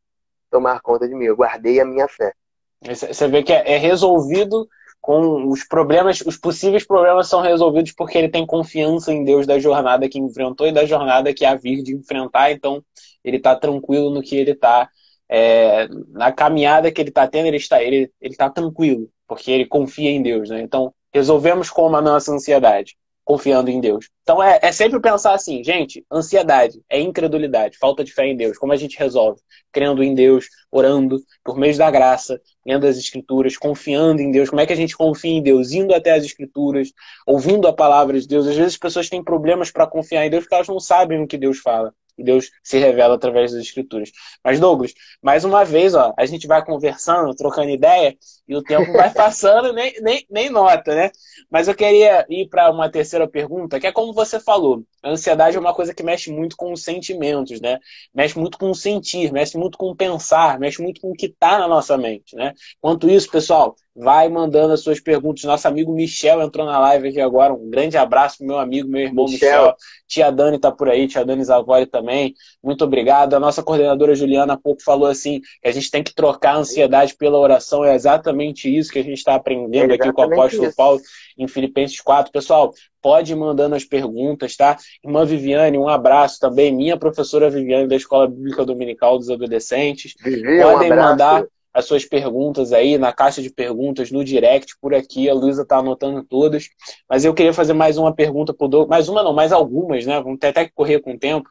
[0.49, 2.33] tomar conta de mim, eu guardei a minha fé.
[2.81, 4.67] Você vê que é, é resolvido
[5.01, 9.57] com os problemas, os possíveis problemas são resolvidos porque ele tem confiança em Deus da
[9.57, 12.83] jornada que enfrentou e da jornada que há vir de enfrentar, então
[13.23, 14.89] ele está tranquilo no que ele está,
[15.29, 19.65] é, na caminhada que ele está tendo, ele está, ele, ele está tranquilo, porque ele
[19.65, 20.61] confia em Deus, né?
[20.61, 24.09] Então, resolvemos com a nossa ansiedade confiando em Deus.
[24.23, 28.57] Então é, é, sempre pensar assim, gente, ansiedade é incredulidade, falta de fé em Deus.
[28.57, 29.41] Como a gente resolve?
[29.69, 34.49] Crendo em Deus, orando por meio da graça, lendo as escrituras, confiando em Deus.
[34.49, 35.73] Como é que a gente confia em Deus?
[35.73, 36.93] Indo até as escrituras,
[37.25, 38.47] ouvindo a palavra de Deus.
[38.47, 41.27] Às vezes as pessoas têm problemas para confiar em Deus porque elas não sabem o
[41.27, 44.11] que Deus fala e Deus se revela através das escrituras.
[44.43, 48.91] Mas, Douglas, mais uma vez, ó, a gente vai conversando, trocando ideia, e o tempo
[48.93, 51.11] vai passando, nem, nem, nem nota, né?
[51.49, 55.57] Mas eu queria ir para uma terceira pergunta, que é como você falou, a ansiedade
[55.57, 57.77] é uma coisa que mexe muito com os sentimentos, né?
[58.13, 61.27] Mexe muito com o sentir, mexe muito com o pensar, mexe muito com o que
[61.27, 62.53] está na nossa mente, né?
[62.81, 65.43] Quanto isso, pessoal, vai mandando as suas perguntas.
[65.43, 67.51] Nosso amigo Michel entrou na live aqui agora.
[67.51, 69.61] Um grande abraço pro meu amigo, meu irmão Michel.
[69.61, 69.75] Michel.
[70.07, 72.35] Tia Dani tá por aí, tia Dani Zavori também.
[72.63, 73.33] Muito obrigado.
[73.33, 76.57] A nossa coordenadora Juliana há pouco falou assim que a gente tem que trocar a
[76.57, 77.83] ansiedade pela oração.
[77.83, 80.75] É exatamente isso que a gente está aprendendo é aqui com o apóstolo isso.
[80.75, 81.01] Paulo
[81.35, 82.31] em Filipenses 4.
[82.31, 84.77] Pessoal, pode ir mandando as perguntas, tá?
[85.03, 86.71] Irmã Viviane, um abraço também.
[86.71, 90.13] Minha professora Viviane da Escola Bíblica Dominical dos Adolescentes.
[90.23, 91.45] Vivi, Podem um mandar
[91.77, 95.29] as suas perguntas aí na caixa de perguntas, no direct, por aqui.
[95.29, 96.69] A Luísa está anotando todas.
[97.07, 98.89] Mas eu queria fazer mais uma pergunta para o Douglas.
[98.89, 100.19] Mais uma não, mais algumas, né?
[100.19, 101.47] Vamos ter até que correr com o tempo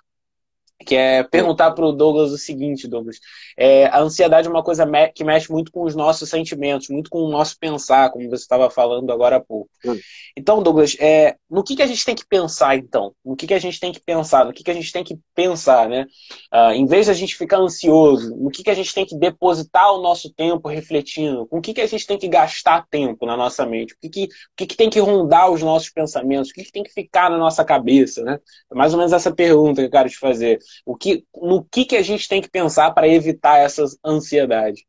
[0.85, 3.19] que é perguntar para o Douglas o seguinte, Douglas.
[3.57, 7.09] É, a ansiedade é uma coisa me que mexe muito com os nossos sentimentos, muito
[7.09, 9.71] com o nosso pensar, como você estava falando agora há pouco.
[9.85, 9.99] Hum.
[10.37, 13.15] Então, Douglas, é, no que, que a gente tem que pensar, então?
[13.25, 14.45] No que, que a gente tem que pensar?
[14.45, 16.07] No que, que a gente tem que pensar, né?
[16.51, 19.17] Ah, em vez de a gente ficar ansioso, no que, que a gente tem que
[19.17, 21.47] depositar o nosso tempo refletindo?
[21.47, 23.95] Com o que, que a gente tem que gastar tempo na nossa mente?
[23.95, 26.51] O que, que, o que, que tem que rondar os nossos pensamentos?
[26.51, 28.39] O que, que tem que ficar na nossa cabeça, né?
[28.71, 30.59] É mais ou menos essa pergunta que eu quero te fazer.
[30.85, 34.87] O que, no que, que a gente tem que pensar para evitar essa ansiedade?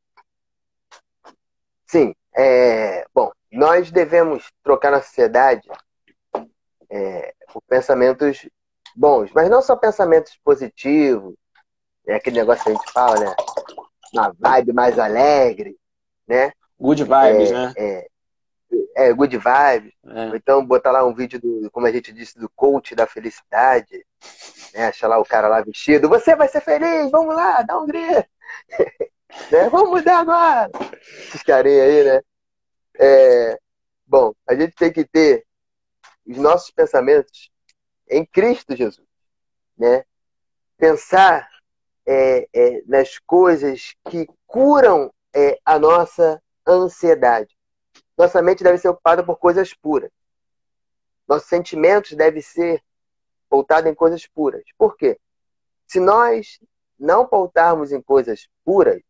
[1.86, 2.14] Sim.
[2.36, 5.68] É, bom, nós devemos trocar na sociedade
[6.90, 8.48] é, por pensamentos
[8.96, 11.36] bons, mas não só pensamentos positivos,
[12.08, 13.36] é aquele negócio que a gente fala, né?
[14.14, 15.76] Uma vibe mais alegre,
[16.28, 16.52] né?
[16.80, 17.74] Good vibes, é, né?
[17.76, 18.08] É,
[18.96, 19.94] é, good vibes.
[20.06, 20.36] É.
[20.36, 24.06] então botar lá um vídeo do, como a gente disse, do coach da felicidade.
[24.74, 24.88] Né?
[24.88, 26.10] Achar lá o cara lá vestido.
[26.10, 28.28] Você vai ser feliz, vamos lá, dá um grito.
[29.52, 29.70] né?
[29.70, 30.72] Vamos mudar agora.
[31.28, 32.22] Esses carinhos aí, né?
[33.00, 33.60] É,
[34.06, 35.46] bom, a gente tem que ter
[36.26, 37.52] os nossos pensamentos
[38.10, 39.08] em Cristo Jesus,
[39.78, 40.04] né?
[40.78, 41.48] Pensar
[42.06, 47.57] é, é, nas coisas que curam é, a nossa ansiedade.
[48.18, 50.12] Nossa mente deve ser ocupada por coisas puras.
[51.28, 52.84] Nossos sentimentos devem ser
[53.50, 54.64] voltados em coisas puras.
[54.78, 55.20] Por quê?
[55.86, 56.60] Se nós
[56.98, 59.02] não pautarmos em coisas puras,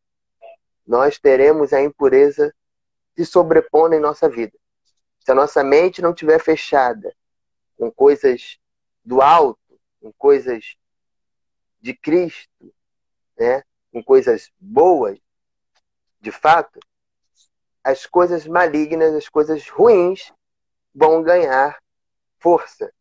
[0.85, 2.53] nós teremos a impureza
[3.15, 4.57] se sobrepondo em nossa vida.
[5.19, 7.15] Se a nossa mente não estiver fechada
[7.77, 8.59] com coisas
[9.03, 10.75] do alto, com coisas
[11.81, 12.73] de Cristo,
[13.37, 13.63] né?
[13.91, 15.19] com coisas boas,
[16.19, 16.79] de fato,
[17.87, 20.33] as coisas malignas, as coisas ruins
[20.93, 21.79] vão ganhar
[22.37, 22.91] força.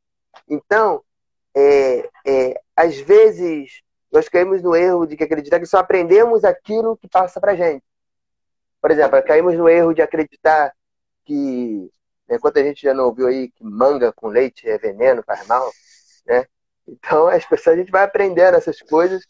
[0.49, 1.03] Então,
[1.53, 7.09] é, é, às vezes, nós caímos no erro de acreditar que só aprendemos aquilo que
[7.09, 7.83] passa para gente.
[8.81, 10.73] Por exemplo, caímos no erro de acreditar
[11.25, 11.91] que,
[12.29, 15.45] né, quanto a gente já não ouviu aí que manga com leite é veneno, faz
[15.49, 15.69] mal,
[16.25, 16.47] né?
[16.87, 19.25] Então, as pessoas, a gente vai aprendendo essas coisas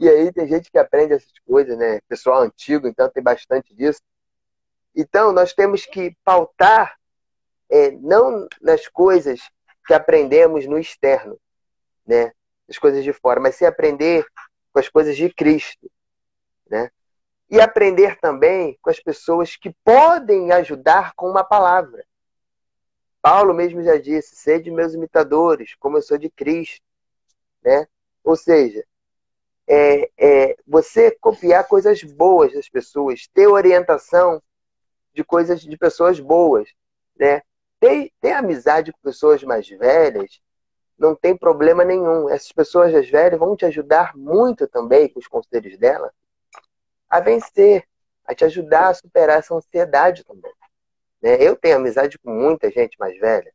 [0.00, 2.00] e aí tem gente que aprende essas coisas, né?
[2.08, 4.00] Pessoal antigo, então tem bastante disso.
[5.00, 6.94] Então, nós temos que pautar
[7.70, 9.40] é, não nas coisas
[9.86, 11.40] que aprendemos no externo,
[12.06, 12.32] né?
[12.68, 14.26] As coisas de fora, mas se aprender
[14.70, 15.90] com as coisas de Cristo,
[16.68, 16.90] né?
[17.48, 22.04] E aprender também com as pessoas que podem ajudar com uma palavra.
[23.22, 26.84] Paulo mesmo já disse: sede meus imitadores, como eu sou de Cristo,
[27.64, 27.88] né?
[28.22, 28.84] Ou seja,
[29.66, 34.42] é, é, você copiar coisas boas das pessoas, ter orientação
[35.12, 36.68] de coisas de pessoas boas,
[37.16, 37.42] né?
[37.78, 40.40] Ter, ter amizade com pessoas mais velhas
[40.98, 42.28] não tem problema nenhum.
[42.28, 46.12] Essas pessoas mais velhas vão te ajudar muito também, com os conselhos dela,
[47.08, 47.84] a vencer,
[48.24, 50.52] a te ajudar a superar essa ansiedade também.
[51.22, 51.36] Né?
[51.40, 53.52] Eu tenho amizade com muita gente mais velha,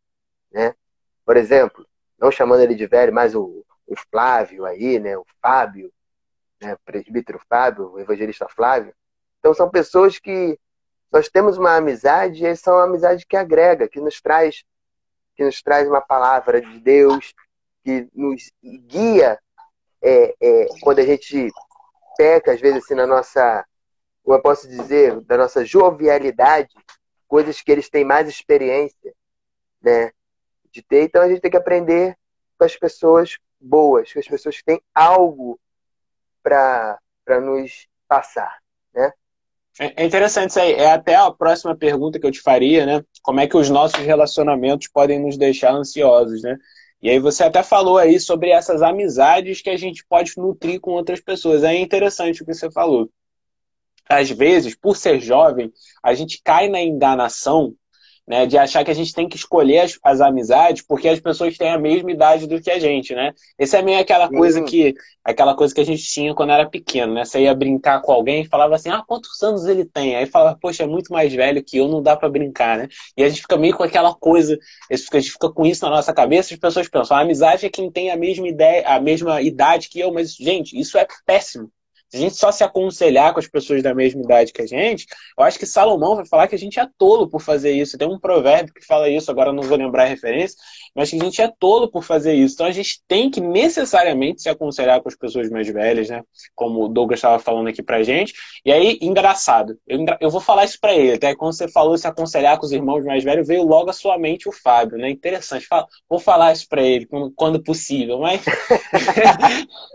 [0.52, 0.76] né?
[1.24, 1.86] Por exemplo,
[2.18, 5.18] não chamando ele de velho, mas o, o Flávio aí, né?
[5.18, 5.92] O Fábio,
[6.62, 6.76] né?
[6.84, 8.94] presbítero Fábio, o evangelista Flávio.
[9.40, 10.60] Então são pessoas que
[11.16, 14.66] nós temos uma amizade e são uma amizade que agrega, que nos traz
[15.34, 17.34] que nos traz uma palavra de Deus,
[17.84, 18.52] que nos
[18.86, 19.40] guia
[20.02, 21.50] é, é, quando a gente
[22.18, 23.66] peca, às vezes, assim, na nossa,
[24.24, 26.74] como eu posso dizer, da nossa jovialidade,
[27.28, 29.14] coisas que eles têm mais experiência,
[29.82, 30.12] né,
[30.70, 31.04] de ter.
[31.04, 32.18] Então a gente tem que aprender
[32.58, 35.58] com as pessoas boas, com as pessoas que têm algo
[36.44, 37.00] para
[37.42, 38.62] nos passar,
[38.94, 39.14] né?
[39.80, 40.74] É, é interessante isso aí.
[40.74, 43.04] É até a próxima pergunta que eu te faria, né?
[43.22, 46.58] Como é que os nossos relacionamentos podem nos deixar ansiosos, né?
[47.02, 50.92] E aí você até falou aí sobre essas amizades que a gente pode nutrir com
[50.92, 51.64] outras pessoas.
[51.64, 53.10] É interessante o que você falou.
[54.08, 57.76] Às vezes, por ser jovem, a gente cai na enganação
[58.28, 58.46] né?
[58.46, 61.70] De achar que a gente tem que escolher as, as, amizades porque as pessoas têm
[61.70, 63.34] a mesma idade do que a gente, né?
[63.58, 64.66] Esse é meio aquela coisa uhum.
[64.66, 67.26] que aquela coisa que a gente tinha quando era pequeno, né?
[67.26, 70.16] Você ia brincar com alguém e falava assim, ah, quantos anos ele tem?
[70.16, 72.88] Aí falava, poxa, é muito mais velho que eu, não dá para brincar, né?
[73.18, 74.58] E a gente fica meio com aquela coisa,
[74.92, 77.92] a gente fica com isso na nossa cabeça, as pessoas pensam, a amizade é quem
[77.92, 81.72] tem a mesma ideia, a mesma idade que eu, mas, gente, isso é péssimo.
[82.10, 85.06] Se a gente só se aconselhar com as pessoas da mesma idade que a gente,
[85.38, 87.98] eu acho que Salomão vai falar que a gente é tolo por fazer isso.
[87.98, 90.56] Tem um provérbio que fala isso, agora não vou lembrar a referência,
[90.96, 92.54] mas que a gente é tolo por fazer isso.
[92.56, 96.22] Então a gente tem que necessariamente se aconselhar com as pessoas mais velhas, né?
[96.54, 98.34] Como o Douglas estava falando aqui pra gente.
[98.64, 101.14] E aí, engraçado, eu, eu vou falar isso para ele.
[101.14, 104.18] Até quando você falou se aconselhar com os irmãos mais velhos, veio logo à sua
[104.18, 105.10] mente o Fábio, né?
[105.10, 105.68] Interessante.
[106.10, 108.42] Vou falar isso para ele quando possível, mas.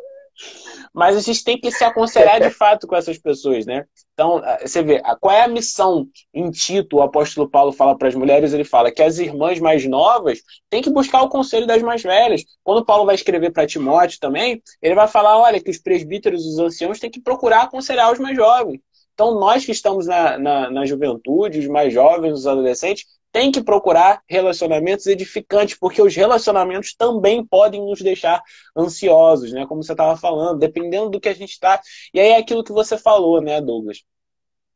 [0.92, 3.84] Mas a gente tem que se aconselhar de fato com essas pessoas, né?
[4.12, 8.14] Então, você vê, qual é a missão em Tito, o apóstolo Paulo fala para as
[8.14, 12.02] mulheres, ele fala que as irmãs mais novas têm que buscar o conselho das mais
[12.02, 12.42] velhas.
[12.62, 16.58] Quando Paulo vai escrever para Timóteo também, ele vai falar, olha, que os presbíteros, os
[16.58, 18.80] anciãos, têm que procurar aconselhar os mais jovens.
[19.14, 23.62] Então, nós que estamos na, na, na juventude, os mais jovens, os adolescentes, tem que
[23.62, 28.42] procurar relacionamentos edificantes, porque os relacionamentos também podem nos deixar
[28.76, 29.66] ansiosos, né?
[29.66, 31.80] Como você estava falando, dependendo do que a gente está.
[32.12, 34.02] E aí é aquilo que você falou, né, Douglas?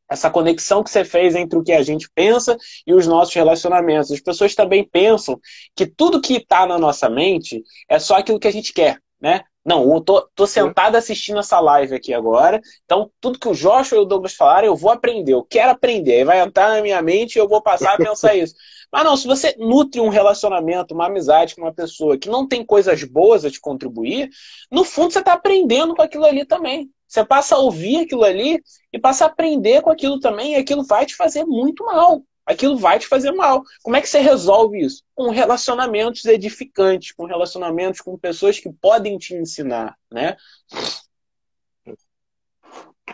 [0.09, 4.11] Essa conexão que você fez entre o que a gente pensa e os nossos relacionamentos.
[4.11, 5.39] As pessoas também pensam
[5.75, 9.43] que tudo que está na nossa mente é só aquilo que a gente quer, né?
[9.65, 12.61] Não, eu tô, tô sentado assistindo essa live aqui agora.
[12.85, 15.33] Então, tudo que o Joshua e o Douglas falaram, eu vou aprender.
[15.33, 16.19] Eu quero aprender.
[16.19, 18.53] Aí vai entrar na minha mente e eu vou passar a pensar isso.
[18.91, 22.63] Mas não, se você nutre um relacionamento, uma amizade com uma pessoa que não tem
[22.63, 24.29] coisas boas a te contribuir,
[24.71, 26.89] no fundo você está aprendendo com aquilo ali também.
[27.07, 28.61] Você passa a ouvir aquilo ali
[28.93, 32.21] e passa a aprender com aquilo também, e aquilo vai te fazer muito mal.
[32.45, 33.63] Aquilo vai te fazer mal.
[33.81, 35.03] Como é que você resolve isso?
[35.15, 40.37] Com relacionamentos edificantes, com relacionamentos com pessoas que podem te ensinar, né?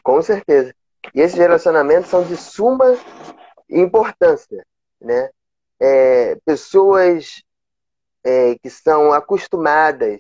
[0.04, 0.74] Com certeza.
[1.14, 2.98] E esses relacionamentos são de suma
[3.70, 4.66] importância,
[5.00, 5.30] né?
[5.80, 7.42] É, pessoas
[8.24, 10.20] é, que são acostumadas,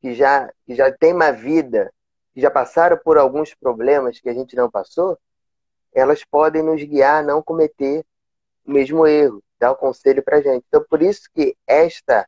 [0.00, 1.92] que já, que já têm uma vida,
[2.32, 5.18] que já passaram por alguns problemas que a gente não passou,
[5.92, 8.04] elas podem nos guiar a não cometer
[8.70, 10.64] o mesmo erro, dar o conselho para gente.
[10.68, 12.26] Então, por isso que esta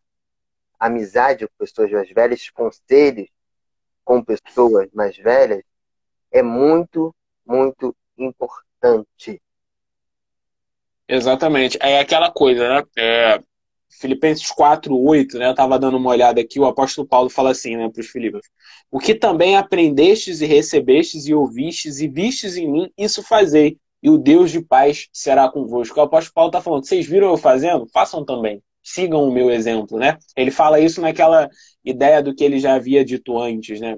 [0.78, 3.28] amizade com pessoas mais velhas, conselhos
[4.04, 5.62] com pessoas mais velhas,
[6.30, 7.14] é muito,
[7.46, 9.40] muito importante.
[11.08, 11.78] Exatamente.
[11.80, 12.82] É aquela coisa, né?
[12.98, 13.40] É,
[13.88, 15.46] Filipenses 4, 8, né?
[15.46, 18.48] Eu estava dando uma olhada aqui, o apóstolo Paulo fala assim, né, para os Filipos:
[18.90, 24.10] O que também aprendestes e recebestes e ouvistes e vistes em mim, isso fazei, e
[24.10, 25.98] o Deus de paz será convosco.
[25.98, 27.86] O apóstolo Paulo está falando: vocês viram eu fazendo?
[27.86, 28.62] Façam também.
[28.82, 30.18] Sigam o meu exemplo, né?
[30.36, 31.48] Ele fala isso naquela
[31.84, 33.96] ideia do que ele já havia dito antes, né?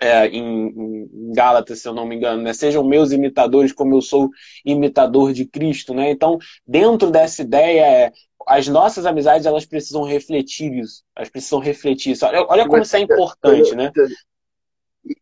[0.00, 2.52] É, em, em, Gálatas, se eu não me engano, né?
[2.54, 4.30] Sejam meus imitadores como eu sou
[4.64, 6.12] imitador de Cristo, né?
[6.12, 8.12] Então, dentro dessa ideia, é,
[8.46, 11.02] as nossas amizades elas precisam refletir isso.
[11.16, 12.24] Elas precisam refletir isso.
[12.24, 13.90] Olha, olha como isso é importante, né?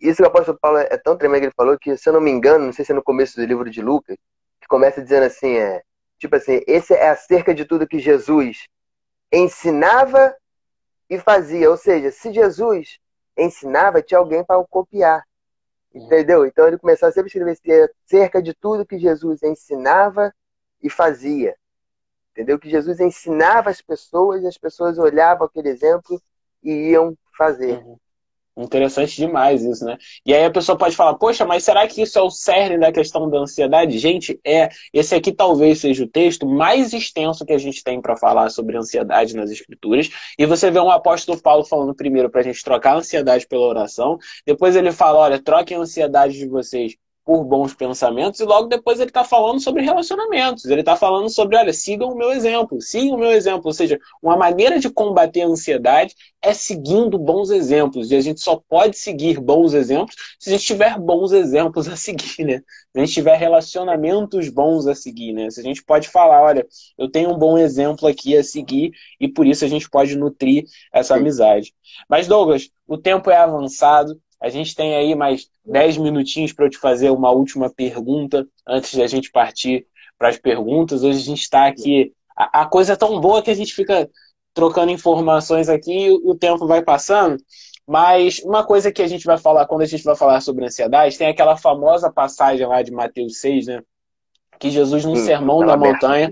[0.01, 2.20] Isso que o apóstolo Paulo é tão tremendo que ele falou que, se eu não
[2.20, 4.16] me engano, não sei se é no começo do livro de Lucas,
[4.61, 5.83] que começa dizendo assim, é,
[6.18, 8.66] tipo assim, esse é acerca de tudo que Jesus
[9.33, 10.35] ensinava
[11.09, 11.70] e fazia.
[11.70, 12.99] Ou seja, se Jesus
[13.37, 15.24] ensinava, tinha alguém para o copiar.
[15.95, 16.45] Entendeu?
[16.45, 20.33] Então ele começava sempre a escrever acerca de tudo que Jesus ensinava
[20.83, 21.57] e fazia.
[22.33, 22.59] Entendeu?
[22.59, 26.20] Que Jesus ensinava as pessoas e as pessoas olhavam aquele exemplo
[26.62, 27.79] e iam fazer.
[27.79, 27.99] Uhum.
[28.59, 29.99] Interessante demais isso, né?
[30.25, 32.91] E aí a pessoa pode falar, poxa, mas será que isso é o cerne da
[32.91, 33.99] questão da ansiedade?
[33.99, 34.71] Gente, é.
[34.95, 38.79] Esse aqui talvez seja o texto mais extenso que a gente tem para falar sobre
[38.79, 40.09] ansiedade nas escrituras.
[40.39, 43.67] E você vê um apóstolo Paulo falando primeiro para a gente trocar a ansiedade pela
[43.67, 44.17] oração.
[44.47, 46.97] Depois ele fala, olha, troquem a ansiedade de vocês
[47.27, 50.64] por bons pensamentos, e logo depois ele está falando sobre relacionamentos.
[50.64, 53.62] Ele está falando sobre, olha, sigam o meu exemplo, sigam o meu exemplo.
[53.64, 58.12] Ou seja, uma maneira de combater a ansiedade é seguindo bons exemplos.
[58.12, 61.97] E a gente só pode seguir bons exemplos se a gente tiver bons exemplos a
[61.97, 62.62] seguir, né?
[62.93, 65.51] Se a gente tiver relacionamentos bons a seguir, né?
[65.51, 66.64] Se a gente pode falar, olha,
[66.97, 70.64] eu tenho um bom exemplo aqui a seguir, e por isso a gente pode nutrir
[70.93, 71.74] essa amizade.
[72.09, 74.16] Mas, Douglas, o tempo é avançado.
[74.41, 78.95] A gente tem aí mais 10 minutinhos para eu te fazer uma última pergunta antes
[78.95, 79.87] da gente partir
[80.18, 81.03] para as perguntas.
[81.03, 82.12] Hoje a gente está aqui.
[82.37, 84.09] A, a, coisa é tão boa que a gente fica
[84.53, 87.37] trocando informações aqui e o tempo vai passando.
[87.87, 91.16] Mas uma coisa que a gente vai falar, quando a gente vai falar sobre ansiedade,
[91.16, 93.82] tem aquela famosa passagem lá de Mateus 6, né?
[94.59, 96.30] Que Jesus, no Sermão da Montanha,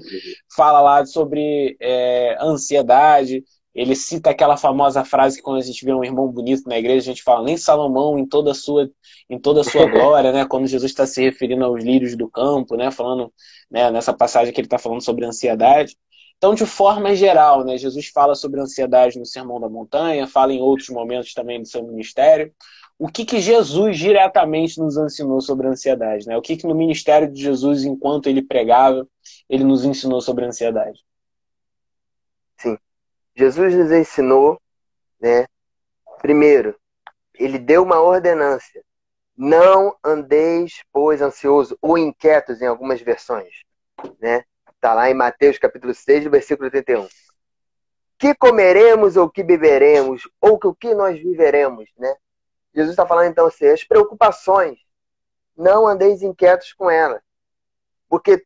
[0.56, 3.44] fala lá sobre é, ansiedade,
[3.74, 7.10] ele cita aquela famosa frase que quando a gente vê um irmão bonito na igreja,
[7.10, 8.88] a gente fala, nem Salomão em toda a sua,
[9.28, 10.46] em toda a sua glória, né?
[10.46, 12.90] Quando Jesus está se referindo aos lírios do campo, né?
[12.90, 13.32] Falando,
[13.70, 15.96] né, nessa passagem que ele está falando sobre ansiedade.
[16.36, 20.60] Então, de forma geral, né, Jesus fala sobre ansiedade no Sermão da Montanha, fala em
[20.60, 22.52] outros momentos também do seu ministério.
[22.98, 26.26] O que, que Jesus diretamente nos ensinou sobre ansiedade?
[26.26, 26.36] Né?
[26.36, 29.06] O que, que no ministério de Jesus, enquanto ele pregava,
[29.48, 31.00] ele nos ensinou sobre ansiedade?
[33.34, 34.60] Jesus nos ensinou,
[35.20, 35.46] né?
[36.20, 36.78] Primeiro,
[37.34, 38.84] ele deu uma ordenância.
[39.36, 43.64] Não andeis, pois, ansioso ou inquietos em algumas versões,
[44.20, 44.44] né?
[44.80, 47.08] Tá lá em Mateus capítulo 6, versículo 31.
[48.16, 52.14] Que comeremos ou que beberemos ou que o que nós viveremos, né?
[52.72, 54.78] Jesus está falando então assim, as preocupações,
[55.56, 57.22] não andeis inquietos com elas.
[58.08, 58.44] Porque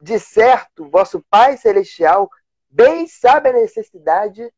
[0.00, 2.28] de certo, vosso Pai celestial
[2.74, 4.52] bem sabe a necessidade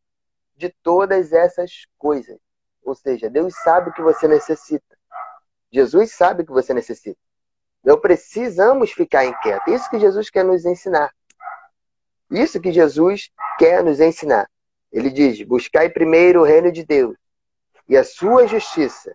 [0.57, 2.39] de todas essas coisas.
[2.83, 4.97] Ou seja, Deus sabe o que você necessita.
[5.71, 7.21] Jesus sabe o que você necessita.
[7.85, 9.75] Não precisamos ficar inquietos.
[9.75, 11.12] Isso que Jesus quer nos ensinar.
[12.31, 14.49] Isso que Jesus quer nos ensinar.
[14.91, 17.17] Ele diz: buscai primeiro o reino de Deus
[17.89, 19.14] e a sua justiça,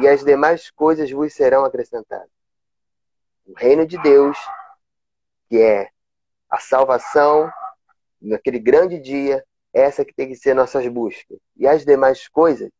[0.00, 2.30] e as demais coisas vos serão acrescentadas.
[3.46, 4.36] O reino de Deus,
[5.48, 5.90] que é
[6.48, 7.52] a salvação
[8.24, 11.38] naquele grande dia, essa que tem que ser nossas buscas.
[11.56, 12.70] E as demais coisas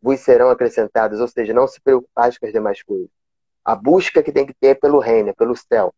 [0.00, 3.08] vos serão acrescentadas, ou seja, não se preocupais com as demais coisas.
[3.64, 5.94] A busca que tem que ter é pelo reino, é pelo céu.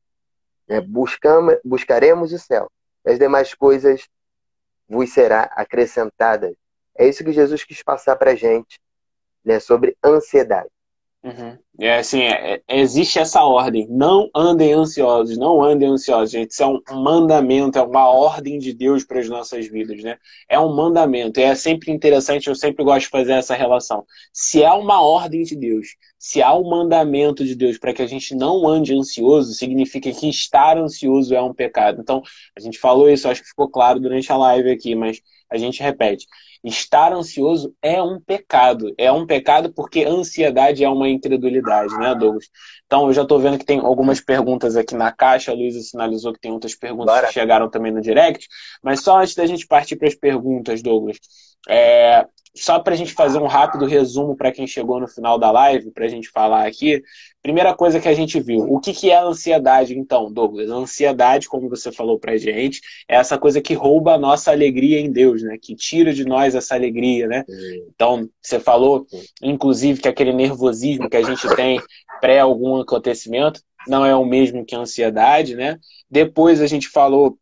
[0.69, 2.71] É, buscamos, buscaremos o céu.
[3.05, 4.07] As demais coisas
[4.89, 6.55] vos será acrescentadas.
[6.97, 8.79] É isso que Jesus quis passar para a gente
[9.45, 10.69] né, sobre ansiedade.
[11.25, 11.59] Uhum.
[11.81, 13.87] É assim, é, é, existe essa ordem.
[13.89, 16.51] Não andem ansiosos, não andem ansiosos, gente.
[16.51, 20.19] Isso é um mandamento, é uma ordem de Deus para as nossas vidas, né?
[20.47, 21.41] É um mandamento.
[21.41, 24.05] É sempre interessante, eu sempre gosto de fazer essa relação.
[24.35, 28.07] Se há uma ordem de Deus, se há um mandamento de Deus para que a
[28.07, 32.03] gente não ande ansioso, significa que estar ansioso é um pecado.
[32.03, 32.21] Então,
[32.55, 35.83] a gente falou isso, acho que ficou claro durante a live aqui, mas a gente
[35.83, 36.27] repete.
[36.65, 38.93] Estar ansioso é um pecado.
[38.97, 42.47] É um pecado porque ansiedade é uma incredulidade, né, Douglas?
[42.87, 45.53] Então, eu já estou vendo que tem algumas perguntas aqui na caixa.
[45.53, 47.27] A Luísa sinalizou que tem outras perguntas Bora.
[47.27, 48.49] que chegaram também no direct.
[48.83, 51.19] Mas só antes da gente partir para as perguntas, Douglas,
[51.69, 55.51] é, só para a gente fazer um rápido resumo para quem chegou no final da
[55.51, 57.03] live, para a gente falar aqui.
[57.43, 60.71] Primeira coisa que a gente viu, o que, que é a ansiedade, então, Douglas?
[60.71, 64.53] A ansiedade, como você falou para a gente, é essa coisa que rouba a nossa
[64.53, 65.59] alegria em Deus, né?
[65.61, 67.45] Que tira de nós essa alegria, né?
[67.93, 69.05] Então, você falou,
[69.43, 71.81] inclusive, que aquele nervosismo que a gente tem
[72.21, 75.77] pré algum acontecimento não é o mesmo que a ansiedade, né?
[76.09, 77.37] Depois a gente falou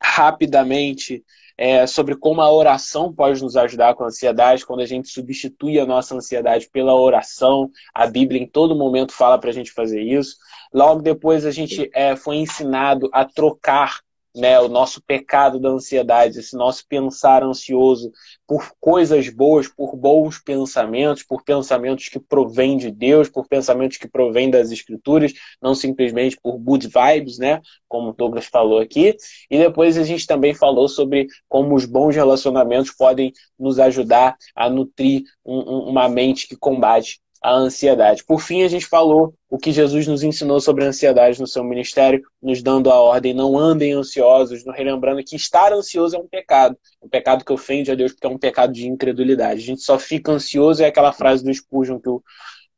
[0.00, 1.24] rapidamente
[1.58, 5.80] é, sobre como a oração pode nos ajudar com a ansiedade, quando a gente substitui
[5.80, 7.68] a nossa ansiedade pela oração.
[7.92, 10.36] A Bíblia em todo momento fala para a gente fazer isso.
[10.72, 13.98] Logo depois a gente é, foi ensinado a trocar
[14.34, 18.12] né, o nosso pecado da ansiedade, esse nosso pensar ansioso
[18.46, 24.08] por coisas boas, por bons pensamentos, por pensamentos que provêm de Deus, por pensamentos que
[24.08, 29.16] provêm das Escrituras, não simplesmente por good vibes, né, como o Douglas falou aqui.
[29.50, 34.70] E depois a gente também falou sobre como os bons relacionamentos podem nos ajudar a
[34.70, 38.24] nutrir um, um, uma mente que combate a ansiedade.
[38.24, 41.64] Por fim, a gente falou o que Jesus nos ensinou sobre a ansiedade no seu
[41.64, 46.26] ministério, nos dando a ordem: não andem ansiosos, nos relembrando que estar ansioso é um
[46.26, 49.62] pecado, um pecado que ofende a Deus, porque é um pecado de incredulidade.
[49.62, 52.22] A gente só fica ansioso, é aquela frase do Spurgeon que o,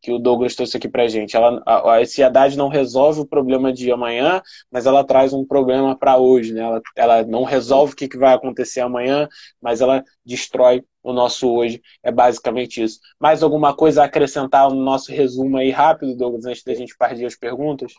[0.00, 1.36] que o Douglas trouxe aqui pra gente.
[1.36, 5.96] Ela, a, a ansiedade não resolve o problema de amanhã, mas ela traz um problema
[5.96, 6.62] para hoje, né?
[6.62, 9.28] Ela, ela não resolve o que, que vai acontecer amanhã,
[9.60, 11.82] mas ela destrói o nosso hoje.
[12.02, 13.00] É basicamente isso.
[13.18, 17.26] Mais alguma coisa a acrescentar no nosso resumo aí rápido, Douglas, antes da gente partir
[17.26, 17.92] as perguntas?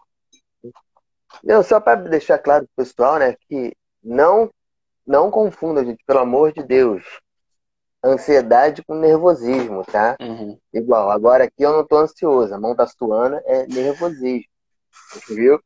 [1.43, 3.73] Não, só para deixar claro pro pessoal, né, que
[4.03, 4.49] não
[5.05, 7.03] não confunda, gente, pelo amor de Deus
[8.03, 10.17] ansiedade com nervosismo, tá?
[10.19, 10.57] Uhum.
[10.73, 14.45] Igual, agora aqui eu não tô ansioso, a mão tá suando, é nervosismo,
[15.29, 15.59] viu?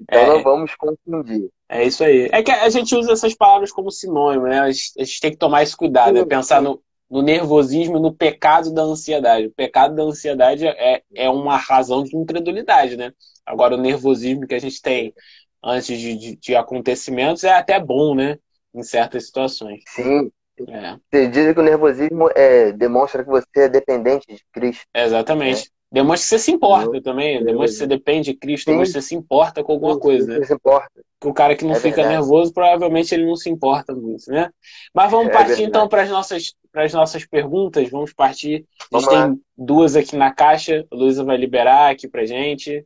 [0.00, 1.48] Então é, não vamos confundir.
[1.68, 2.28] É isso aí.
[2.32, 4.60] É que a gente usa essas palavras como sinônimo, né?
[4.60, 6.24] A gente, tem que tomar esse cuidado, né?
[6.24, 9.46] pensar no, no nervosismo, no pecado da ansiedade.
[9.46, 13.12] O pecado da ansiedade é, é uma razão de incredulidade, né?
[13.46, 15.14] Agora, o nervosismo que a gente tem
[15.62, 18.38] antes de, de, de acontecimentos é até bom, né?
[18.74, 19.82] Em certas situações.
[19.88, 20.30] Sim,
[20.68, 20.96] é.
[21.10, 24.84] Você diz que o nervosismo é, demonstra que você é dependente de Cristo.
[24.94, 25.62] exatamente.
[25.62, 25.66] Né?
[25.94, 27.36] Demonstra que você se importa eu, também.
[27.36, 28.72] Eu, demonstra que você depende de Cristo, sim.
[28.72, 30.26] demonstra que você se importa com alguma coisa.
[30.26, 30.38] Né?
[30.38, 30.90] Você se importa.
[31.24, 32.16] o cara que não é fica verdade.
[32.16, 34.50] nervoso, provavelmente ele não se importa muito, né?
[34.92, 35.68] Mas vamos é partir verdade.
[35.68, 37.88] então para as nossas, as nossas perguntas.
[37.90, 38.66] Vamos partir.
[38.92, 40.84] A gente tem duas aqui na caixa.
[40.90, 42.84] A Luísa vai liberar aqui pra gente.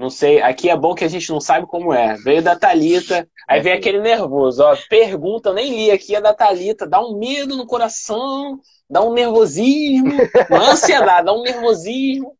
[0.00, 2.16] Não sei, aqui é bom que a gente não sabe como é.
[2.24, 4.74] Veio da Talita, aí vem aquele nervoso, ó.
[4.88, 9.12] Pergunta, eu nem li aqui, é da Talita, dá um medo no coração, dá um
[9.12, 10.14] nervosismo,
[10.48, 12.34] uma ansiedade, dá um nervosismo.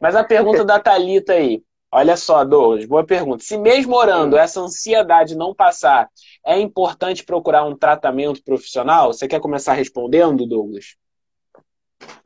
[0.00, 3.42] Mas a pergunta da Talita aí, olha só, Douglas, boa pergunta.
[3.42, 6.08] Se mesmo orando essa ansiedade não passar,
[6.46, 9.12] é importante procurar um tratamento profissional?
[9.12, 10.94] Você quer começar respondendo, Douglas?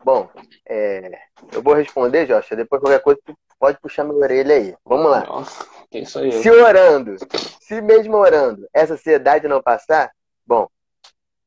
[0.05, 0.29] Bom,
[0.69, 1.11] é,
[1.55, 2.51] eu vou responder, Josh.
[2.51, 3.19] Depois qualquer coisa
[3.59, 4.75] pode puxar minha orelha aí.
[4.85, 5.25] Vamos lá.
[5.25, 6.33] Nossa, isso aí.
[6.33, 7.17] Se orando,
[7.61, 10.13] se mesmo orando, essa ansiedade não passar,
[10.47, 10.69] bom,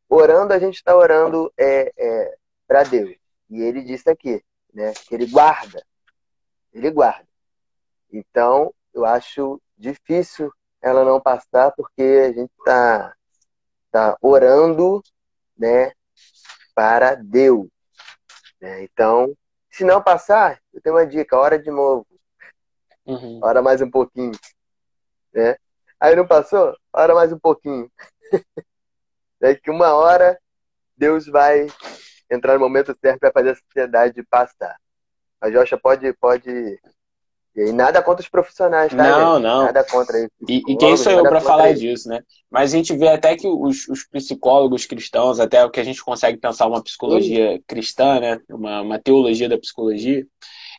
[0.09, 2.35] orando a gente está orando é, é
[2.67, 3.15] para Deus.
[3.49, 4.43] E ele disse aqui,
[4.73, 5.83] né, que ele guarda.
[6.73, 7.27] Ele guarda.
[8.11, 10.51] Então, eu acho difícil
[10.81, 13.13] ela não passar porque a gente está
[13.91, 15.01] tá orando,
[15.57, 15.91] né,
[16.73, 17.67] para Deus.
[18.59, 18.83] Né?
[18.83, 19.35] Então,
[19.71, 22.05] se não passar, eu tenho uma dica, hora de novo.
[23.05, 23.39] Uhum.
[23.41, 24.33] Hora mais um pouquinho.
[25.33, 25.55] Né?
[25.99, 26.75] Aí não passou?
[26.93, 27.89] Hora mais um pouquinho.
[29.39, 30.39] Daqui uma hora,
[30.95, 31.67] Deus vai
[32.29, 34.77] entrar no momento certo para fazer a sociedade passar.
[35.39, 36.79] A Jocha pode, pode
[37.55, 38.97] e nada contra os profissionais, tá?
[38.97, 39.43] Não, gente?
[39.43, 39.63] não.
[39.65, 40.29] Nada contra isso.
[40.47, 42.21] E, e quem sou eu para falar disso, né?
[42.49, 46.03] Mas a gente vê até que os, os, psicólogos cristãos, até o que a gente
[46.03, 48.39] consegue pensar uma psicologia cristã, né?
[48.49, 50.25] Uma, uma teologia da psicologia,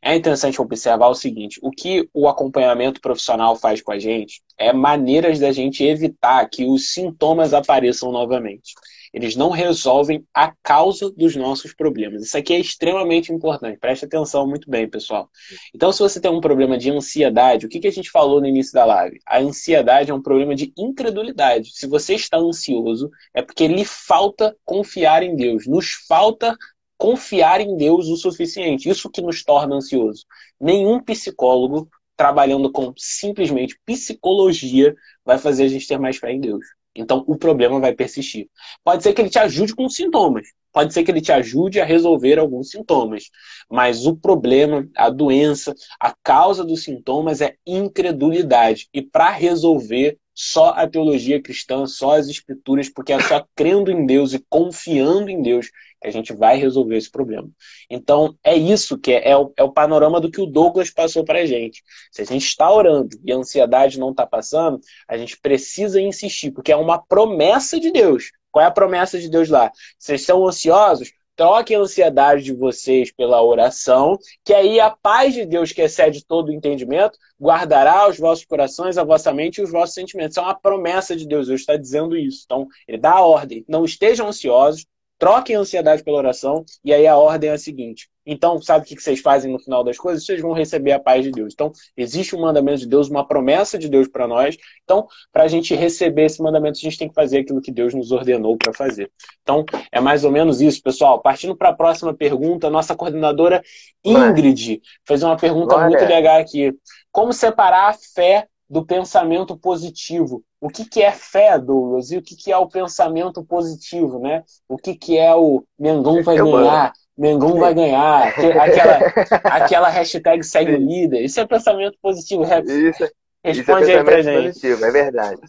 [0.02, 4.72] é interessante observar o seguinte: o que o acompanhamento profissional faz com a gente é
[4.72, 8.74] maneiras da gente evitar que os sintomas apareçam novamente.
[9.12, 12.22] Eles não resolvem a causa dos nossos problemas.
[12.22, 13.78] Isso aqui é extremamente importante.
[13.78, 15.28] Preste atenção muito bem, pessoal.
[15.74, 18.46] Então, se você tem um problema de ansiedade, o que, que a gente falou no
[18.46, 19.20] início da live?
[19.26, 21.72] A ansiedade é um problema de incredulidade.
[21.74, 25.66] Se você está ansioso, é porque lhe falta confiar em Deus.
[25.66, 26.56] Nos falta
[27.02, 28.88] confiar em Deus o suficiente.
[28.88, 30.24] Isso que nos torna ansioso.
[30.60, 34.94] Nenhum psicólogo trabalhando com simplesmente psicologia
[35.24, 36.64] vai fazer a gente ter mais fé em Deus.
[36.94, 38.48] Então o problema vai persistir.
[38.84, 41.84] Pode ser que ele te ajude com sintomas, pode ser que ele te ajude a
[41.84, 43.24] resolver alguns sintomas,
[43.68, 48.88] mas o problema, a doença, a causa dos sintomas é incredulidade.
[48.94, 54.06] E para resolver só a teologia cristã, só as escrituras, porque é só crendo em
[54.06, 55.68] Deus e confiando em Deus
[56.00, 57.48] que a gente vai resolver esse problema.
[57.88, 61.24] Então, é isso que é, é, o, é o panorama do que o Douglas passou
[61.24, 61.82] para a gente.
[62.10, 66.50] Se a gente está orando e a ansiedade não está passando, a gente precisa insistir,
[66.50, 68.30] porque é uma promessa de Deus.
[68.50, 69.70] Qual é a promessa de Deus lá?
[69.98, 71.10] Vocês são ansiosos?
[71.42, 76.24] Troquem a ansiedade de vocês pela oração, que aí a paz de Deus, que excede
[76.24, 80.36] todo o entendimento, guardará os vossos corações, a vossa mente e os vossos sentimentos.
[80.36, 82.42] Isso é uma promessa de Deus, Deus está dizendo isso.
[82.44, 83.64] Então, ele dá a ordem.
[83.68, 84.86] Não estejam ansiosos,
[85.22, 88.10] troquem a ansiedade pela oração, e aí a ordem é a seguinte.
[88.26, 90.26] Então, sabe o que vocês fazem no final das coisas?
[90.26, 91.52] Vocês vão receber a paz de Deus.
[91.54, 94.56] Então, existe um mandamento de Deus, uma promessa de Deus para nós.
[94.82, 97.94] Então, para a gente receber esse mandamento, a gente tem que fazer aquilo que Deus
[97.94, 99.12] nos ordenou para fazer.
[99.42, 101.22] Então, é mais ou menos isso, pessoal.
[101.22, 103.62] Partindo para a próxima pergunta, nossa coordenadora
[104.04, 105.88] Ingrid fez uma pergunta Glória.
[105.88, 106.72] muito legal aqui.
[107.12, 110.42] Como separar a fé do pensamento positivo.
[110.58, 112.10] O que, que é fé, Douglas?
[112.10, 114.42] E o que, que é o pensamento positivo, né?
[114.66, 118.98] O que, que é o Mengão vai ganhar, Mengão vai ganhar, aquela,
[119.44, 121.20] aquela hashtag segue o líder.
[121.22, 122.44] Isso é pensamento positivo.
[122.44, 123.06] Isso,
[123.44, 124.46] Responde isso é aí pra gente.
[124.46, 125.40] Positivo, é verdade.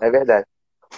[0.00, 0.46] É verdade.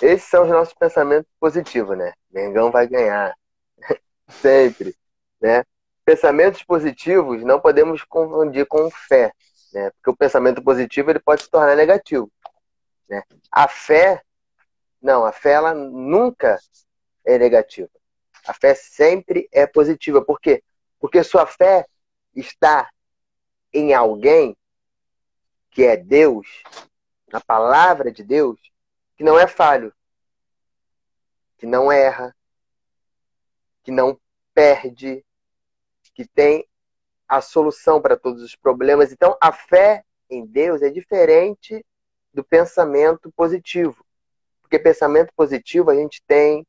[0.01, 2.14] Esses são os nossos pensamentos positivos, né?
[2.32, 3.35] Mengão vai ganhar.
[4.41, 4.95] Sempre.
[5.39, 5.62] Né?
[6.03, 9.35] Pensamentos positivos não podemos confundir com fé
[9.74, 9.90] né?
[9.90, 12.30] Porque o pensamento positivo ele pode se tornar negativo,
[13.08, 13.22] né?
[13.50, 14.22] A fé,
[15.02, 16.58] não, a fé ela nunca
[17.24, 17.90] é negativa.
[18.46, 20.24] A fé sempre é positiva.
[20.24, 20.62] Por quê?
[21.00, 21.86] Porque sua fé
[22.34, 22.88] está
[23.72, 24.56] em alguém
[25.70, 26.46] que é Deus,
[27.32, 28.60] na palavra de Deus,
[29.16, 29.92] que não é falho,
[31.58, 32.34] que não erra,
[33.82, 34.18] que não
[34.54, 35.24] perde,
[36.14, 36.64] que tem
[37.35, 39.11] a solução para todos os problemas.
[39.11, 41.85] Então, a fé em Deus é diferente
[42.32, 44.05] do pensamento positivo.
[44.62, 46.64] Porque pensamento positivo a gente tem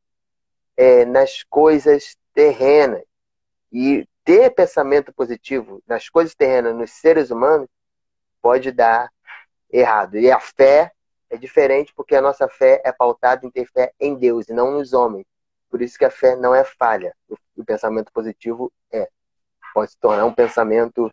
[0.75, 3.03] é, nas coisas terrenas.
[3.71, 7.67] E ter pensamento positivo nas coisas terrenas, nos seres humanos,
[8.41, 9.11] pode dar
[9.71, 10.17] errado.
[10.17, 10.91] E a fé
[11.29, 14.71] é diferente porque a nossa fé é pautada em ter fé em Deus e não
[14.71, 15.27] nos homens.
[15.69, 17.15] Por isso que a fé não é falha.
[17.55, 19.07] O pensamento positivo é
[19.75, 21.11] pode se tornar um pensamento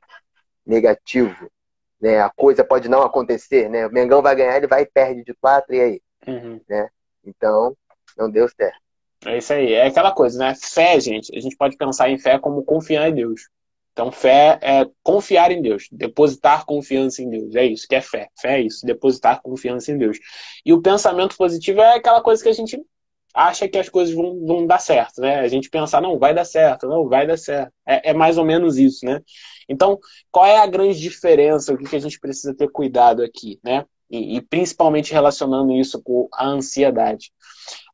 [0.65, 1.51] negativo.
[2.01, 2.21] Né?
[2.21, 3.87] A coisa pode não acontecer, né?
[3.89, 6.03] O Mengão vai ganhar, ele vai e perde de quatro, e aí?
[6.27, 6.61] Uhum.
[6.69, 6.89] Né?
[7.25, 7.77] Então,
[8.17, 8.79] não deu certo.
[9.27, 9.73] É isso aí.
[9.73, 10.55] É aquela coisa, né?
[10.55, 13.49] Fé, gente, a gente pode pensar em fé como confiar em Deus.
[13.93, 17.55] Então, fé é confiar em Deus, depositar confiança em Deus.
[17.55, 18.29] É isso que é fé.
[18.41, 20.19] Fé é isso, depositar confiança em Deus.
[20.65, 22.81] E o pensamento positivo é aquela coisa que a gente
[23.35, 25.41] acha que as coisas vão, vão dar certo, né?
[25.41, 27.72] A gente pensa, não, vai dar certo, não, vai dar certo.
[27.87, 29.22] É, é mais ou menos isso, né?
[29.68, 29.99] Então,
[30.30, 33.85] qual é a grande diferença, o que, que a gente precisa ter cuidado aqui, né?
[34.11, 37.33] E, e principalmente relacionando isso com a ansiedade.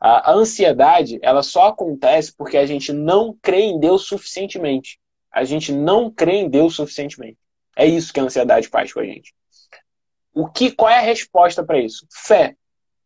[0.00, 4.98] A, a ansiedade, ela só acontece porque a gente não crê em Deus suficientemente.
[5.30, 7.38] A gente não crê em Deus suficientemente.
[7.76, 9.32] É isso que a ansiedade faz com a gente.
[10.34, 12.06] O que, qual é a resposta para isso?
[12.10, 12.56] Fé.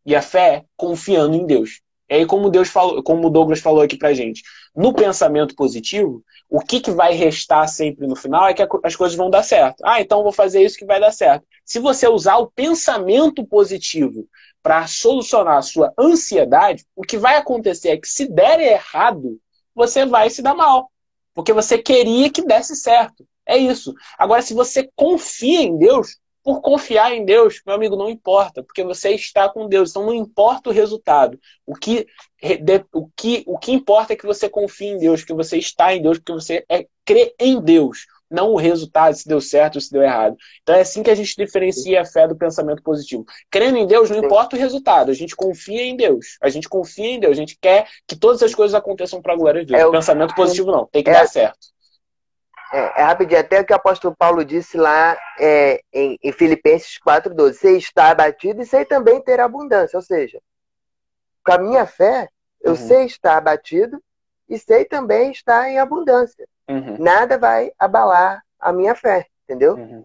[0.03, 1.82] E a fé é confiando em Deus.
[2.09, 4.43] E aí, como Deus falou, como o Douglas falou aqui pra gente,
[4.75, 9.17] no pensamento positivo, o que, que vai restar sempre no final é que as coisas
[9.17, 9.81] vão dar certo.
[9.83, 11.45] Ah, então vou fazer isso que vai dar certo.
[11.65, 14.27] Se você usar o pensamento positivo
[14.61, 19.39] para solucionar a sua ansiedade, o que vai acontecer é que se der errado,
[19.73, 20.91] você vai se dar mal.
[21.33, 23.25] Porque você queria que desse certo.
[23.45, 23.93] É isso.
[24.17, 28.83] Agora, se você confia em Deus, por confiar em Deus, meu amigo, não importa, porque
[28.83, 31.39] você está com Deus, então não importa o resultado.
[31.65, 32.05] O que,
[32.91, 36.01] o que, o que importa é que você confie em Deus, que você está em
[36.01, 39.91] Deus, porque você é, crê em Deus, não o resultado, se deu certo ou se
[39.91, 40.35] deu errado.
[40.63, 43.25] Então é assim que a gente diferencia a fé do pensamento positivo.
[43.49, 46.37] Crendo em Deus, não importa o resultado, a gente confia em Deus.
[46.41, 49.37] A gente confia em Deus, a gente quer que todas as coisas aconteçam para a
[49.37, 49.81] glória de Deus.
[49.81, 51.73] É o pensamento positivo não, tem que é, dar certo.
[52.73, 56.97] É, é rapidinho, até o que o apóstolo Paulo disse lá é, em, em Filipenses
[57.05, 57.53] 4,12.
[57.53, 59.95] Sei estar abatido e sei também ter abundância.
[59.95, 60.41] Ou seja,
[61.45, 62.27] com a minha fé,
[62.59, 62.77] eu uhum.
[62.77, 64.01] sei estar abatido
[64.49, 66.47] e sei também estar em abundância.
[66.67, 66.97] Uhum.
[66.97, 69.75] Nada vai abalar a minha fé, entendeu?
[69.75, 70.03] Uhum.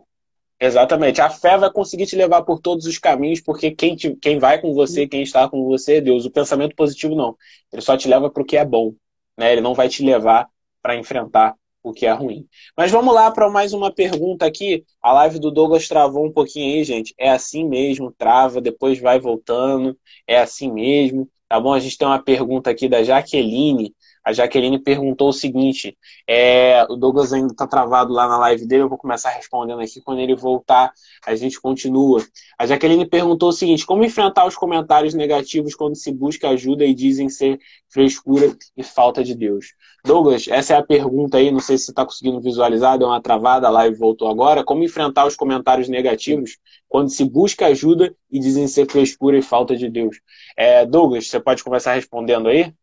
[0.61, 1.23] Exatamente.
[1.23, 4.61] A fé vai conseguir te levar por todos os caminhos, porque quem, te, quem vai
[4.61, 6.27] com você, quem está com você é Deus.
[6.27, 7.35] O pensamento positivo não.
[7.73, 8.93] Ele só te leva para o que é bom.
[9.39, 9.53] Né?
[9.53, 10.49] Ele não vai te levar
[10.83, 12.47] para enfrentar o que é ruim.
[12.77, 14.85] Mas vamos lá para mais uma pergunta aqui.
[15.03, 17.15] A live do Douglas travou um pouquinho aí, gente.
[17.19, 19.97] É assim mesmo, trava, depois vai voltando.
[20.27, 21.29] É assim mesmo.
[21.49, 21.73] Tá bom?
[21.73, 23.95] A gente tem uma pergunta aqui da Jaqueline.
[24.29, 25.97] A Jaqueline perguntou o seguinte:
[26.29, 30.03] é, o Douglas ainda está travado lá na live dele, eu vou começar respondendo aqui.
[30.03, 30.93] Quando ele voltar,
[31.25, 32.23] a gente continua.
[32.59, 36.93] A Jaqueline perguntou o seguinte: como enfrentar os comentários negativos quando se busca ajuda e
[36.93, 37.59] dizem ser
[37.89, 39.73] frescura e falta de Deus?
[40.05, 43.23] Douglas, essa é a pergunta aí, não sei se você está conseguindo visualizar, deu uma
[43.23, 44.63] travada, a live voltou agora.
[44.63, 49.75] Como enfrentar os comentários negativos quando se busca ajuda e dizem ser frescura e falta
[49.75, 50.21] de Deus?
[50.55, 52.75] É, Douglas, você pode começar respondendo aí?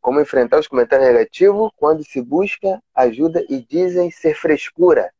[0.00, 5.12] Como enfrentar os comentários negativos quando se busca ajuda e dizem ser frescura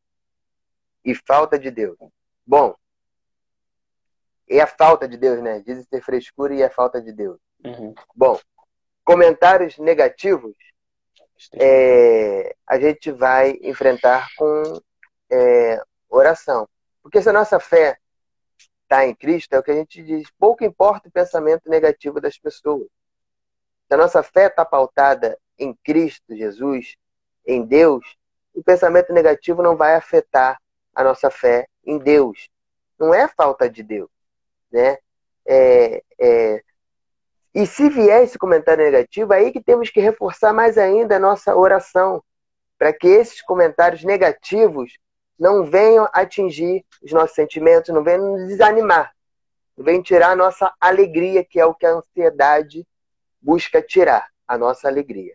[1.05, 1.97] e falta de Deus.
[2.45, 2.75] Bom,
[4.49, 5.61] é a falta de Deus, né?
[5.61, 7.39] Dizem ser frescura e a falta de Deus.
[7.65, 7.95] Uhum.
[8.15, 8.39] Bom,
[9.05, 10.55] comentários negativos
[11.55, 14.81] é, a gente vai enfrentar com
[15.31, 16.69] é, oração.
[17.03, 17.99] Porque se a nossa fé
[18.83, 22.39] está em Cristo, é o que a gente diz, pouco importa o pensamento negativo das
[22.39, 22.87] pessoas.
[23.89, 26.97] Se a nossa fé está pautada em Cristo Jesus,
[27.47, 28.05] em Deus,
[28.55, 30.59] o pensamento negativo não vai afetar
[30.95, 32.49] a nossa fé em Deus.
[32.99, 34.11] Não é falta de Deus,
[34.73, 34.99] né?
[35.47, 36.63] É, é...
[37.55, 41.55] E se vier esse comentário negativo, aí que temos que reforçar mais ainda a nossa
[41.55, 42.23] oração,
[42.79, 44.99] para que esses comentários negativos
[45.39, 49.13] não venham atingir os nossos sentimentos, não venham nos desanimar,
[49.77, 52.87] não venham tirar a nossa alegria, que é o que a ansiedade
[53.47, 55.35] busca tirar a nossa alegria.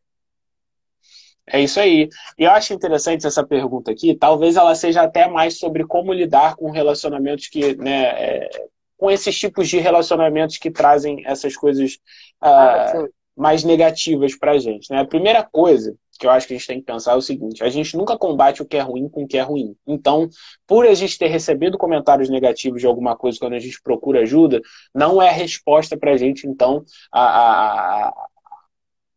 [1.47, 2.09] É isso aí.
[2.38, 4.16] E eu acho interessante essa pergunta aqui.
[4.16, 8.49] Talvez ela seja até mais sobre como lidar com relacionamentos que, né, é,
[8.97, 11.97] com esses tipos de relacionamentos que trazem essas coisas
[12.43, 14.92] uh, mais negativas para a gente.
[14.92, 15.00] Né?
[15.00, 17.64] A primeira coisa que eu acho que a gente tem que pensar é o seguinte:
[17.64, 19.76] a gente nunca combate o que é ruim com o que é ruim.
[19.88, 20.30] Então,
[20.68, 24.62] por a gente ter recebido comentários negativos de alguma coisa quando a gente procura ajuda,
[24.94, 27.22] não é resposta para a gente, então, a,
[28.08, 28.14] a,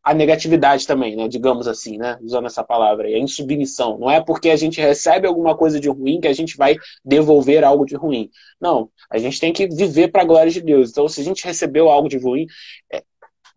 [0.02, 1.28] a, negatividade também, né?
[1.28, 2.16] Digamos assim, né?
[2.22, 3.98] Usando essa palavra aí, a insubmissão.
[3.98, 7.64] Não é porque a gente recebe alguma coisa de ruim que a gente vai devolver
[7.64, 8.30] algo de ruim.
[8.58, 10.90] Não, a gente tem que viver para a glória de Deus.
[10.90, 12.46] Então, se a gente recebeu algo de ruim,
[12.90, 13.02] é,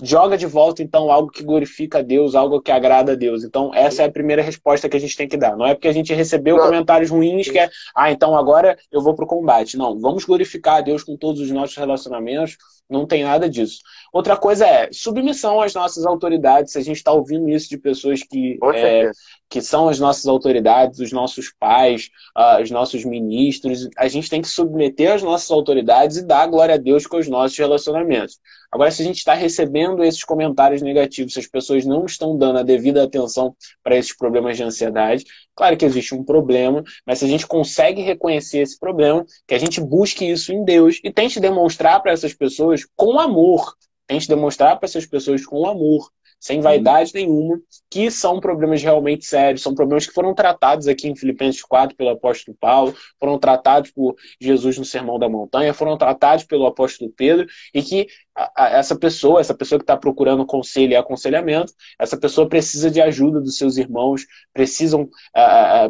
[0.02, 3.44] joga de volta, então, algo que glorifica a Deus, algo que agrada a Deus.
[3.44, 5.56] Então, essa é a primeira resposta que a gente tem que dar.
[5.58, 6.66] Não é porque a gente recebeu Não.
[6.66, 9.78] comentários ruins que é, ah, então agora eu vou pro combate.
[9.78, 12.58] Não, vamos glorificar a Deus com todos os nossos relacionamentos,
[12.90, 13.80] não tem nada disso.
[14.14, 16.72] Outra coisa é submissão às nossas autoridades.
[16.72, 19.12] Se a gente está ouvindo isso de pessoas que, é,
[19.50, 24.42] que são as nossas autoridades, os nossos pais, uh, os nossos ministros, a gente tem
[24.42, 28.40] que submeter às nossas autoridades e dar glória a Deus com os nossos relacionamentos.
[28.72, 32.60] Agora, se a gente está recebendo esses comentários negativos, se as pessoas não estão dando
[32.60, 35.24] a devida atenção para esses problemas de ansiedade,
[35.56, 39.58] claro que existe um problema, mas se a gente consegue reconhecer esse problema, que a
[39.58, 43.76] gente busque isso em Deus e tente demonstrar para essas pessoas com amor,
[44.06, 46.10] tente demonstrar para essas pessoas com amor
[46.40, 47.60] sem vaidade nenhuma,
[47.90, 52.12] que são problemas realmente sérios, são problemas que foram tratados aqui em Filipenses 4 pelo
[52.12, 57.48] apóstolo Paulo, foram tratados por Jesus no Sermão da Montanha, foram tratados pelo apóstolo Pedro,
[57.74, 58.08] e que
[58.56, 63.42] essa pessoa, essa pessoa que está procurando conselho e aconselhamento, essa pessoa precisa de ajuda
[63.42, 65.10] dos seus irmãos, precisam,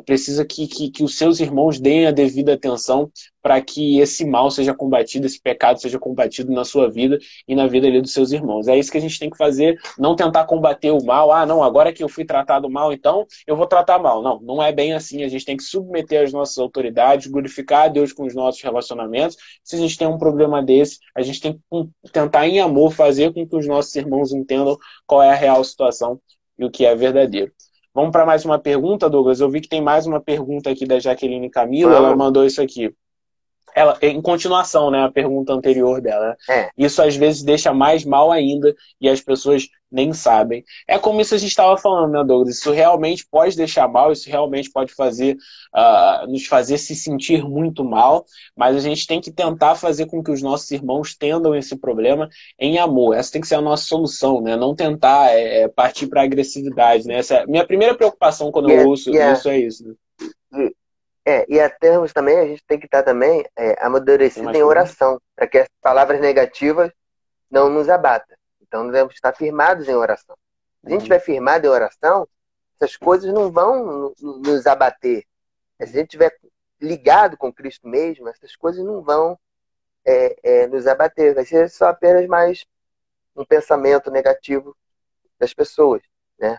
[0.06, 3.12] precisa que, que, que os seus irmãos deem a devida atenção
[3.48, 7.18] para que esse mal seja combatido, esse pecado seja combatido na sua vida
[7.48, 8.68] e na vida ali dos seus irmãos.
[8.68, 11.32] É isso que a gente tem que fazer, não tentar combater o mal.
[11.32, 14.22] Ah, não, agora que eu fui tratado mal, então eu vou tratar mal.
[14.22, 15.24] Não, não é bem assim.
[15.24, 19.38] A gente tem que submeter as nossas autoridades, glorificar a Deus com os nossos relacionamentos.
[19.64, 22.92] Se a gente tem um problema desse, a gente tem que tentar tentar em amor
[22.92, 26.20] fazer com que os nossos irmãos entendam qual é a real situação
[26.58, 27.52] e o que é verdadeiro.
[27.94, 29.40] Vamos para mais uma pergunta, Douglas.
[29.40, 32.94] Eu vi que tem mais uma pergunta aqui da Jaqueline Camila, ela mandou isso aqui.
[33.78, 36.36] Ela, em continuação, né, a pergunta anterior dela.
[36.50, 36.72] É.
[36.76, 40.66] Isso às vezes deixa mais mal ainda e as pessoas nem sabem.
[40.88, 42.58] É como isso a gente estava falando, né, Douglas?
[42.58, 45.38] Isso realmente pode deixar mal, isso realmente pode fazer
[45.76, 48.26] uh, nos fazer se sentir muito mal,
[48.56, 52.28] mas a gente tem que tentar fazer com que os nossos irmãos tendam esse problema
[52.60, 53.14] em amor.
[53.14, 54.56] Essa tem que ser a nossa solução, né?
[54.56, 57.20] Não tentar é, é partir para agressividade, né?
[57.20, 59.38] Essa é minha primeira preocupação quando yeah, eu ouço yeah.
[59.38, 59.88] isso é isso.
[60.52, 60.72] Né?
[61.30, 65.22] É, e a termos também, a gente tem que estar também é, amadurecido em oração,
[65.36, 66.90] para que as palavras negativas
[67.52, 68.38] não nos abatam.
[68.62, 70.38] Então, devemos estar firmados em oração.
[70.80, 72.26] Se a gente estiver firmado em oração,
[72.80, 75.26] essas coisas não vão nos abater.
[75.76, 76.34] Se a gente estiver
[76.80, 79.38] ligado com Cristo mesmo, essas coisas não vão
[80.06, 81.36] é, é, nos abater.
[81.36, 82.66] Vai ser só apenas mais
[83.36, 84.74] um pensamento negativo
[85.38, 86.02] das pessoas,
[86.40, 86.58] né?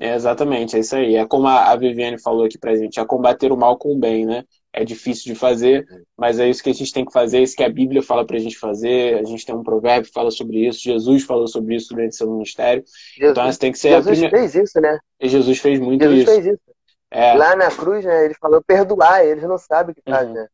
[0.00, 1.16] É, exatamente, é isso aí.
[1.16, 4.24] É como a Viviane falou aqui pra gente, é combater o mal com o bem,
[4.24, 4.44] né?
[4.72, 5.86] é difícil de fazer,
[6.16, 8.24] mas é isso que a gente tem que fazer, é isso que a Bíblia fala
[8.24, 9.18] para a gente fazer.
[9.18, 12.30] A gente tem um provérbio que fala sobre isso, Jesus falou sobre isso durante seu
[12.30, 12.84] ministério.
[13.16, 14.38] Jesus, então essa tem que ser Jesus primeira...
[14.38, 14.98] fez isso, né?
[15.20, 16.30] E Jesus fez muito Jesus isso.
[16.30, 16.62] Fez isso.
[17.10, 17.34] É.
[17.34, 20.34] Lá na cruz, né, ele falou perdoar, eles não sabem o que faz, uhum.
[20.34, 20.46] né?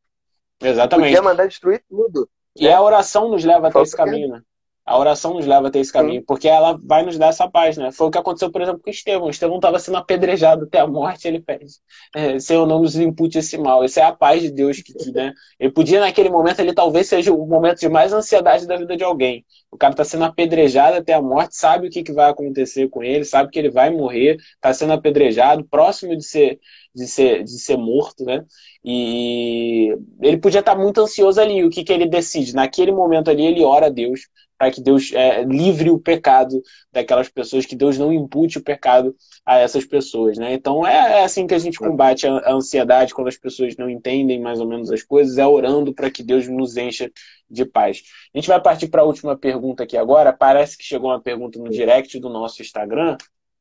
[0.63, 1.09] Exatamente.
[1.09, 2.29] Ele podia mandar destruir tudo.
[2.57, 2.73] E né?
[2.73, 4.41] a oração nos leva até esse caminho, né?
[4.87, 6.27] A oração nos leva até esse caminho, Sim.
[6.27, 7.91] porque ela vai nos dar essa paz, né?
[7.91, 9.31] Foi o que aconteceu, por exemplo, com Estevão.
[9.31, 11.73] Estevão estava sendo apedrejado até a morte, ele pede,
[12.15, 13.83] é, Senhor, não nos impute esse mal.
[13.83, 15.33] Essa é a paz de Deus que, que né?
[15.59, 19.03] Ele podia, naquele momento, ele talvez seja o momento de mais ansiedade da vida de
[19.03, 19.45] alguém.
[19.71, 23.03] O cara está sendo apedrejado até a morte, sabe o que, que vai acontecer com
[23.03, 26.61] ele, sabe que ele vai morrer, está sendo apedrejado, próximo de ser,
[26.95, 28.45] de ser, de ser morto, né?
[28.85, 31.65] E ele podia estar tá muito ansioso ali.
[31.65, 32.55] O que, que ele decide?
[32.55, 34.21] Naquele momento ali, ele ora a Deus
[34.59, 39.15] para que Deus é, livre o pecado daquelas pessoas, que Deus não impute o pecado
[39.45, 40.55] a essas pessoas, né?
[40.55, 43.91] Então é, é assim que a gente combate a, a, ansiedade quando as pessoas não
[43.91, 47.11] entendem mais ou menos as coisas, é orando para que Deus nos encha
[47.51, 48.03] de paz.
[48.35, 50.33] A gente vai partir para a última pergunta aqui agora.
[50.33, 53.17] Parece que chegou uma pergunta no direct do nosso Instagram.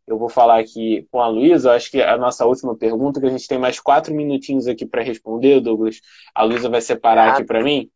[0.05, 3.29] Eu vou falar aqui com a Luísa, acho que a nossa última pergunta, que a
[3.29, 6.01] gente tem mais quatro minutinhos aqui para responder, Douglas.
[6.35, 7.89] A Luísa vai separar aqui para mim.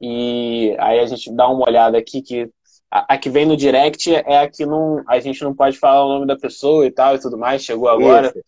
[0.00, 2.50] E aí a gente dá uma olhada aqui que
[2.90, 6.04] a, a, que vem no direct é a que não, a gente não pode falar
[6.04, 8.28] o nome da pessoa e tal e tudo mais, chegou agora.
[8.28, 8.40] Isso.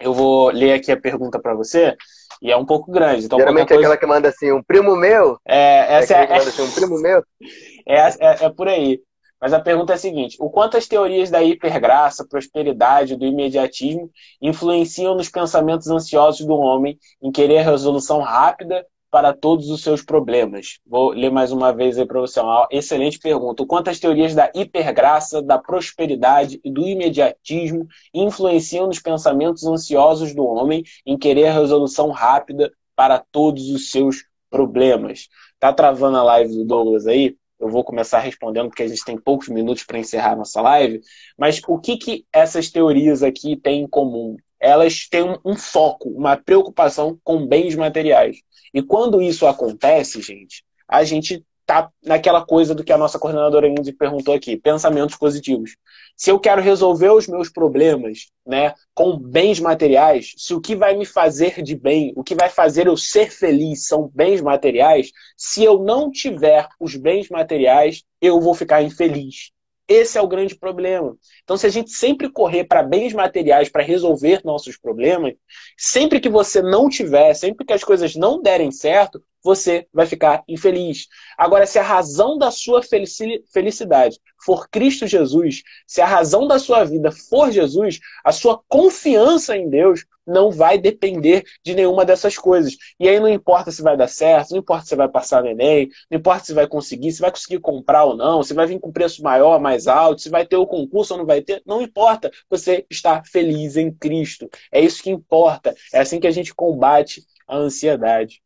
[0.00, 1.94] Eu vou ler aqui a pergunta para você
[2.42, 3.26] e é um pouco grande.
[3.26, 3.82] Então, Geralmente coisa...
[3.82, 5.38] é aquela que manda assim, um primo meu.
[5.46, 6.38] É, essa é, é...
[6.38, 7.22] manda assim, um primo meu.
[7.88, 9.00] É, é, é por aí.
[9.40, 14.10] Mas a pergunta é a seguinte: o quanto as teorias da hipergraça, prosperidade, do imediatismo
[14.40, 20.78] influenciam nos pensamentos ansiosos do homem em querer resolução rápida para todos os seus problemas?
[20.86, 22.40] Vou ler mais uma vez aí para você.
[22.40, 23.62] Uma excelente pergunta.
[23.62, 30.34] O quanto as teorias da hipergraça, da prosperidade e do imediatismo influenciam nos pensamentos ansiosos
[30.34, 35.28] do homem em querer a resolução rápida para todos os seus problemas?
[35.58, 37.36] Tá travando a live do Douglas aí?
[37.58, 41.00] Eu vou começar respondendo porque a gente tem poucos minutos para encerrar nossa live.
[41.36, 44.36] Mas o que, que essas teorias aqui têm em comum?
[44.60, 48.36] Elas têm um, um foco, uma preocupação com bens materiais.
[48.72, 53.68] E quando isso acontece, gente, a gente tá naquela coisa do que a nossa coordenadora
[53.68, 55.76] Indy perguntou aqui, pensamentos positivos.
[56.16, 60.96] Se eu quero resolver os meus problemas, né, com bens materiais, se o que vai
[60.96, 65.62] me fazer de bem, o que vai fazer eu ser feliz são bens materiais, se
[65.62, 69.52] eu não tiver os bens materiais, eu vou ficar infeliz.
[69.90, 71.16] Esse é o grande problema.
[71.42, 75.34] Então, se a gente sempre correr para bens materiais para resolver nossos problemas,
[75.76, 80.42] sempre que você não tiver, sempre que as coisas não derem certo, você vai ficar
[80.48, 81.06] infeliz.
[81.36, 86.84] Agora, se a razão da sua felicidade for Cristo Jesus, se a razão da sua
[86.84, 92.76] vida for Jesus, a sua confiança em Deus não vai depender de nenhuma dessas coisas.
[92.98, 95.88] E aí não importa se vai dar certo, não importa se vai passar no Enem,
[96.10, 98.92] não importa se vai conseguir, se vai conseguir comprar ou não, se vai vir com
[98.92, 102.30] preço maior, mais alto, se vai ter o concurso ou não vai ter, não importa.
[102.48, 104.48] Você está feliz em Cristo.
[104.70, 105.74] É isso que importa.
[105.92, 108.40] É assim que a gente combate a ansiedade.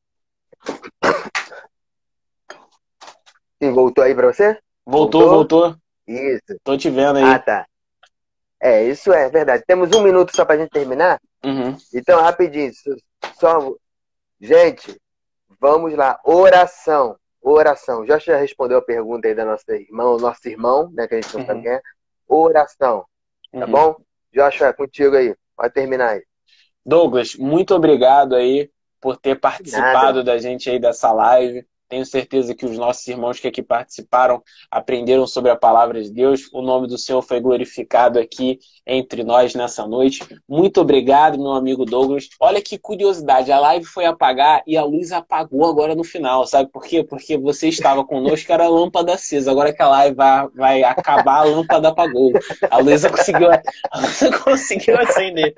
[3.63, 4.59] Sim, voltou aí para você?
[4.85, 5.81] Voltou, voltou, voltou.
[6.07, 6.59] Isso.
[6.63, 7.25] Tô te vendo aí.
[7.25, 7.67] Ah, tá.
[8.61, 9.65] É, isso é verdade.
[9.67, 11.21] Temos um minuto só pra gente terminar.
[11.45, 11.77] Uhum.
[11.95, 12.73] Então, rapidinho.
[13.39, 13.75] Só...
[14.41, 15.01] Gente,
[15.61, 16.21] vamos lá.
[16.25, 17.17] Oração.
[17.41, 18.07] Oração.
[18.07, 21.07] Já já respondeu a pergunta aí da nossa irmã, nosso irmão, né?
[21.07, 21.47] Que a gente não uhum.
[21.47, 21.81] sabe quem é.
[22.29, 23.05] Oração.
[23.53, 23.71] Tá uhum.
[23.71, 23.97] bom?
[24.33, 25.35] Joshua, contigo aí.
[25.57, 26.23] Pode terminar aí.
[26.85, 28.71] Douglas, muito obrigado aí
[29.05, 30.25] por ter participado Nada.
[30.25, 31.67] da gente aí dessa live.
[31.95, 36.51] Tenho certeza que os nossos irmãos que aqui participaram aprenderam sobre a palavra de Deus.
[36.53, 40.21] O nome do Senhor foi glorificado aqui entre nós nessa noite.
[40.49, 42.29] Muito obrigado, meu amigo Douglas.
[42.41, 46.45] Olha que curiosidade, a live foi apagar e a luz apagou agora no final.
[46.49, 47.05] Sabe por quê?
[47.05, 49.53] Porque você estava conosco, era a lâmpada acesa.
[49.53, 52.33] Agora que a live vai, vai acabar, a lâmpada apagou.
[52.69, 55.55] A Luísa conseguiu, a Luísa conseguiu acender.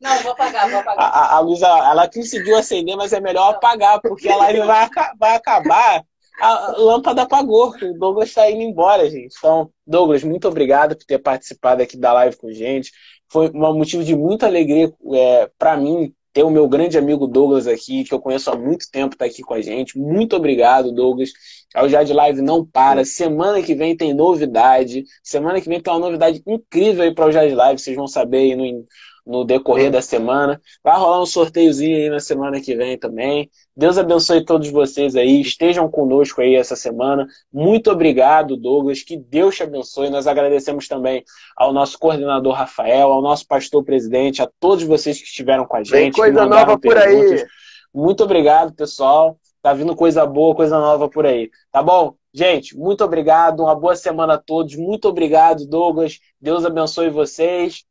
[0.00, 1.04] Não, vou apagar, vou apagar.
[1.04, 5.36] A, a Luísa, ela conseguiu acender, mas é melhor apagar, porque a live vai vai
[5.36, 6.04] acabar,
[6.40, 7.70] a lâmpada apagou.
[7.70, 9.34] O Douglas está indo embora, gente.
[9.38, 12.90] Então, Douglas, muito obrigado por ter participado aqui da live com a gente.
[13.30, 17.66] Foi um motivo de muita alegria é, para mim ter o meu grande amigo Douglas
[17.66, 19.98] aqui, que eu conheço há muito tempo, tá aqui com a gente.
[19.98, 21.30] Muito obrigado, Douglas.
[21.76, 23.04] O Jade Live não para.
[23.04, 25.04] Semana que vem tem novidade.
[25.22, 27.80] Semana que vem tem uma novidade incrível aí para o Jade Live.
[27.80, 28.86] Vocês vão saber aí no,
[29.26, 30.60] no decorrer da semana.
[30.82, 33.50] Vai rolar um sorteiozinho aí na semana que vem também.
[33.76, 35.40] Deus abençoe todos vocês aí.
[35.40, 37.26] Estejam conosco aí essa semana.
[37.52, 39.02] Muito obrigado, Douglas.
[39.02, 40.10] Que Deus te abençoe.
[40.10, 41.24] Nós agradecemos também
[41.56, 45.84] ao nosso coordenador Rafael, ao nosso pastor presidente, a todos vocês que estiveram com a
[45.84, 45.92] gente.
[45.92, 47.42] Tem coisa nova por perguntas.
[47.42, 47.46] aí.
[47.94, 49.38] Muito obrigado, pessoal.
[49.62, 51.48] Tá vindo coisa boa, coisa nova por aí.
[51.70, 52.14] Tá bom?
[52.34, 53.60] Gente, muito obrigado.
[53.60, 54.74] Uma boa semana a todos.
[54.74, 56.18] Muito obrigado, Douglas.
[56.40, 57.84] Deus abençoe vocês.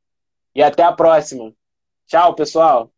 [0.55, 1.53] E até a próxima.
[2.07, 2.90] Tchau, pessoal.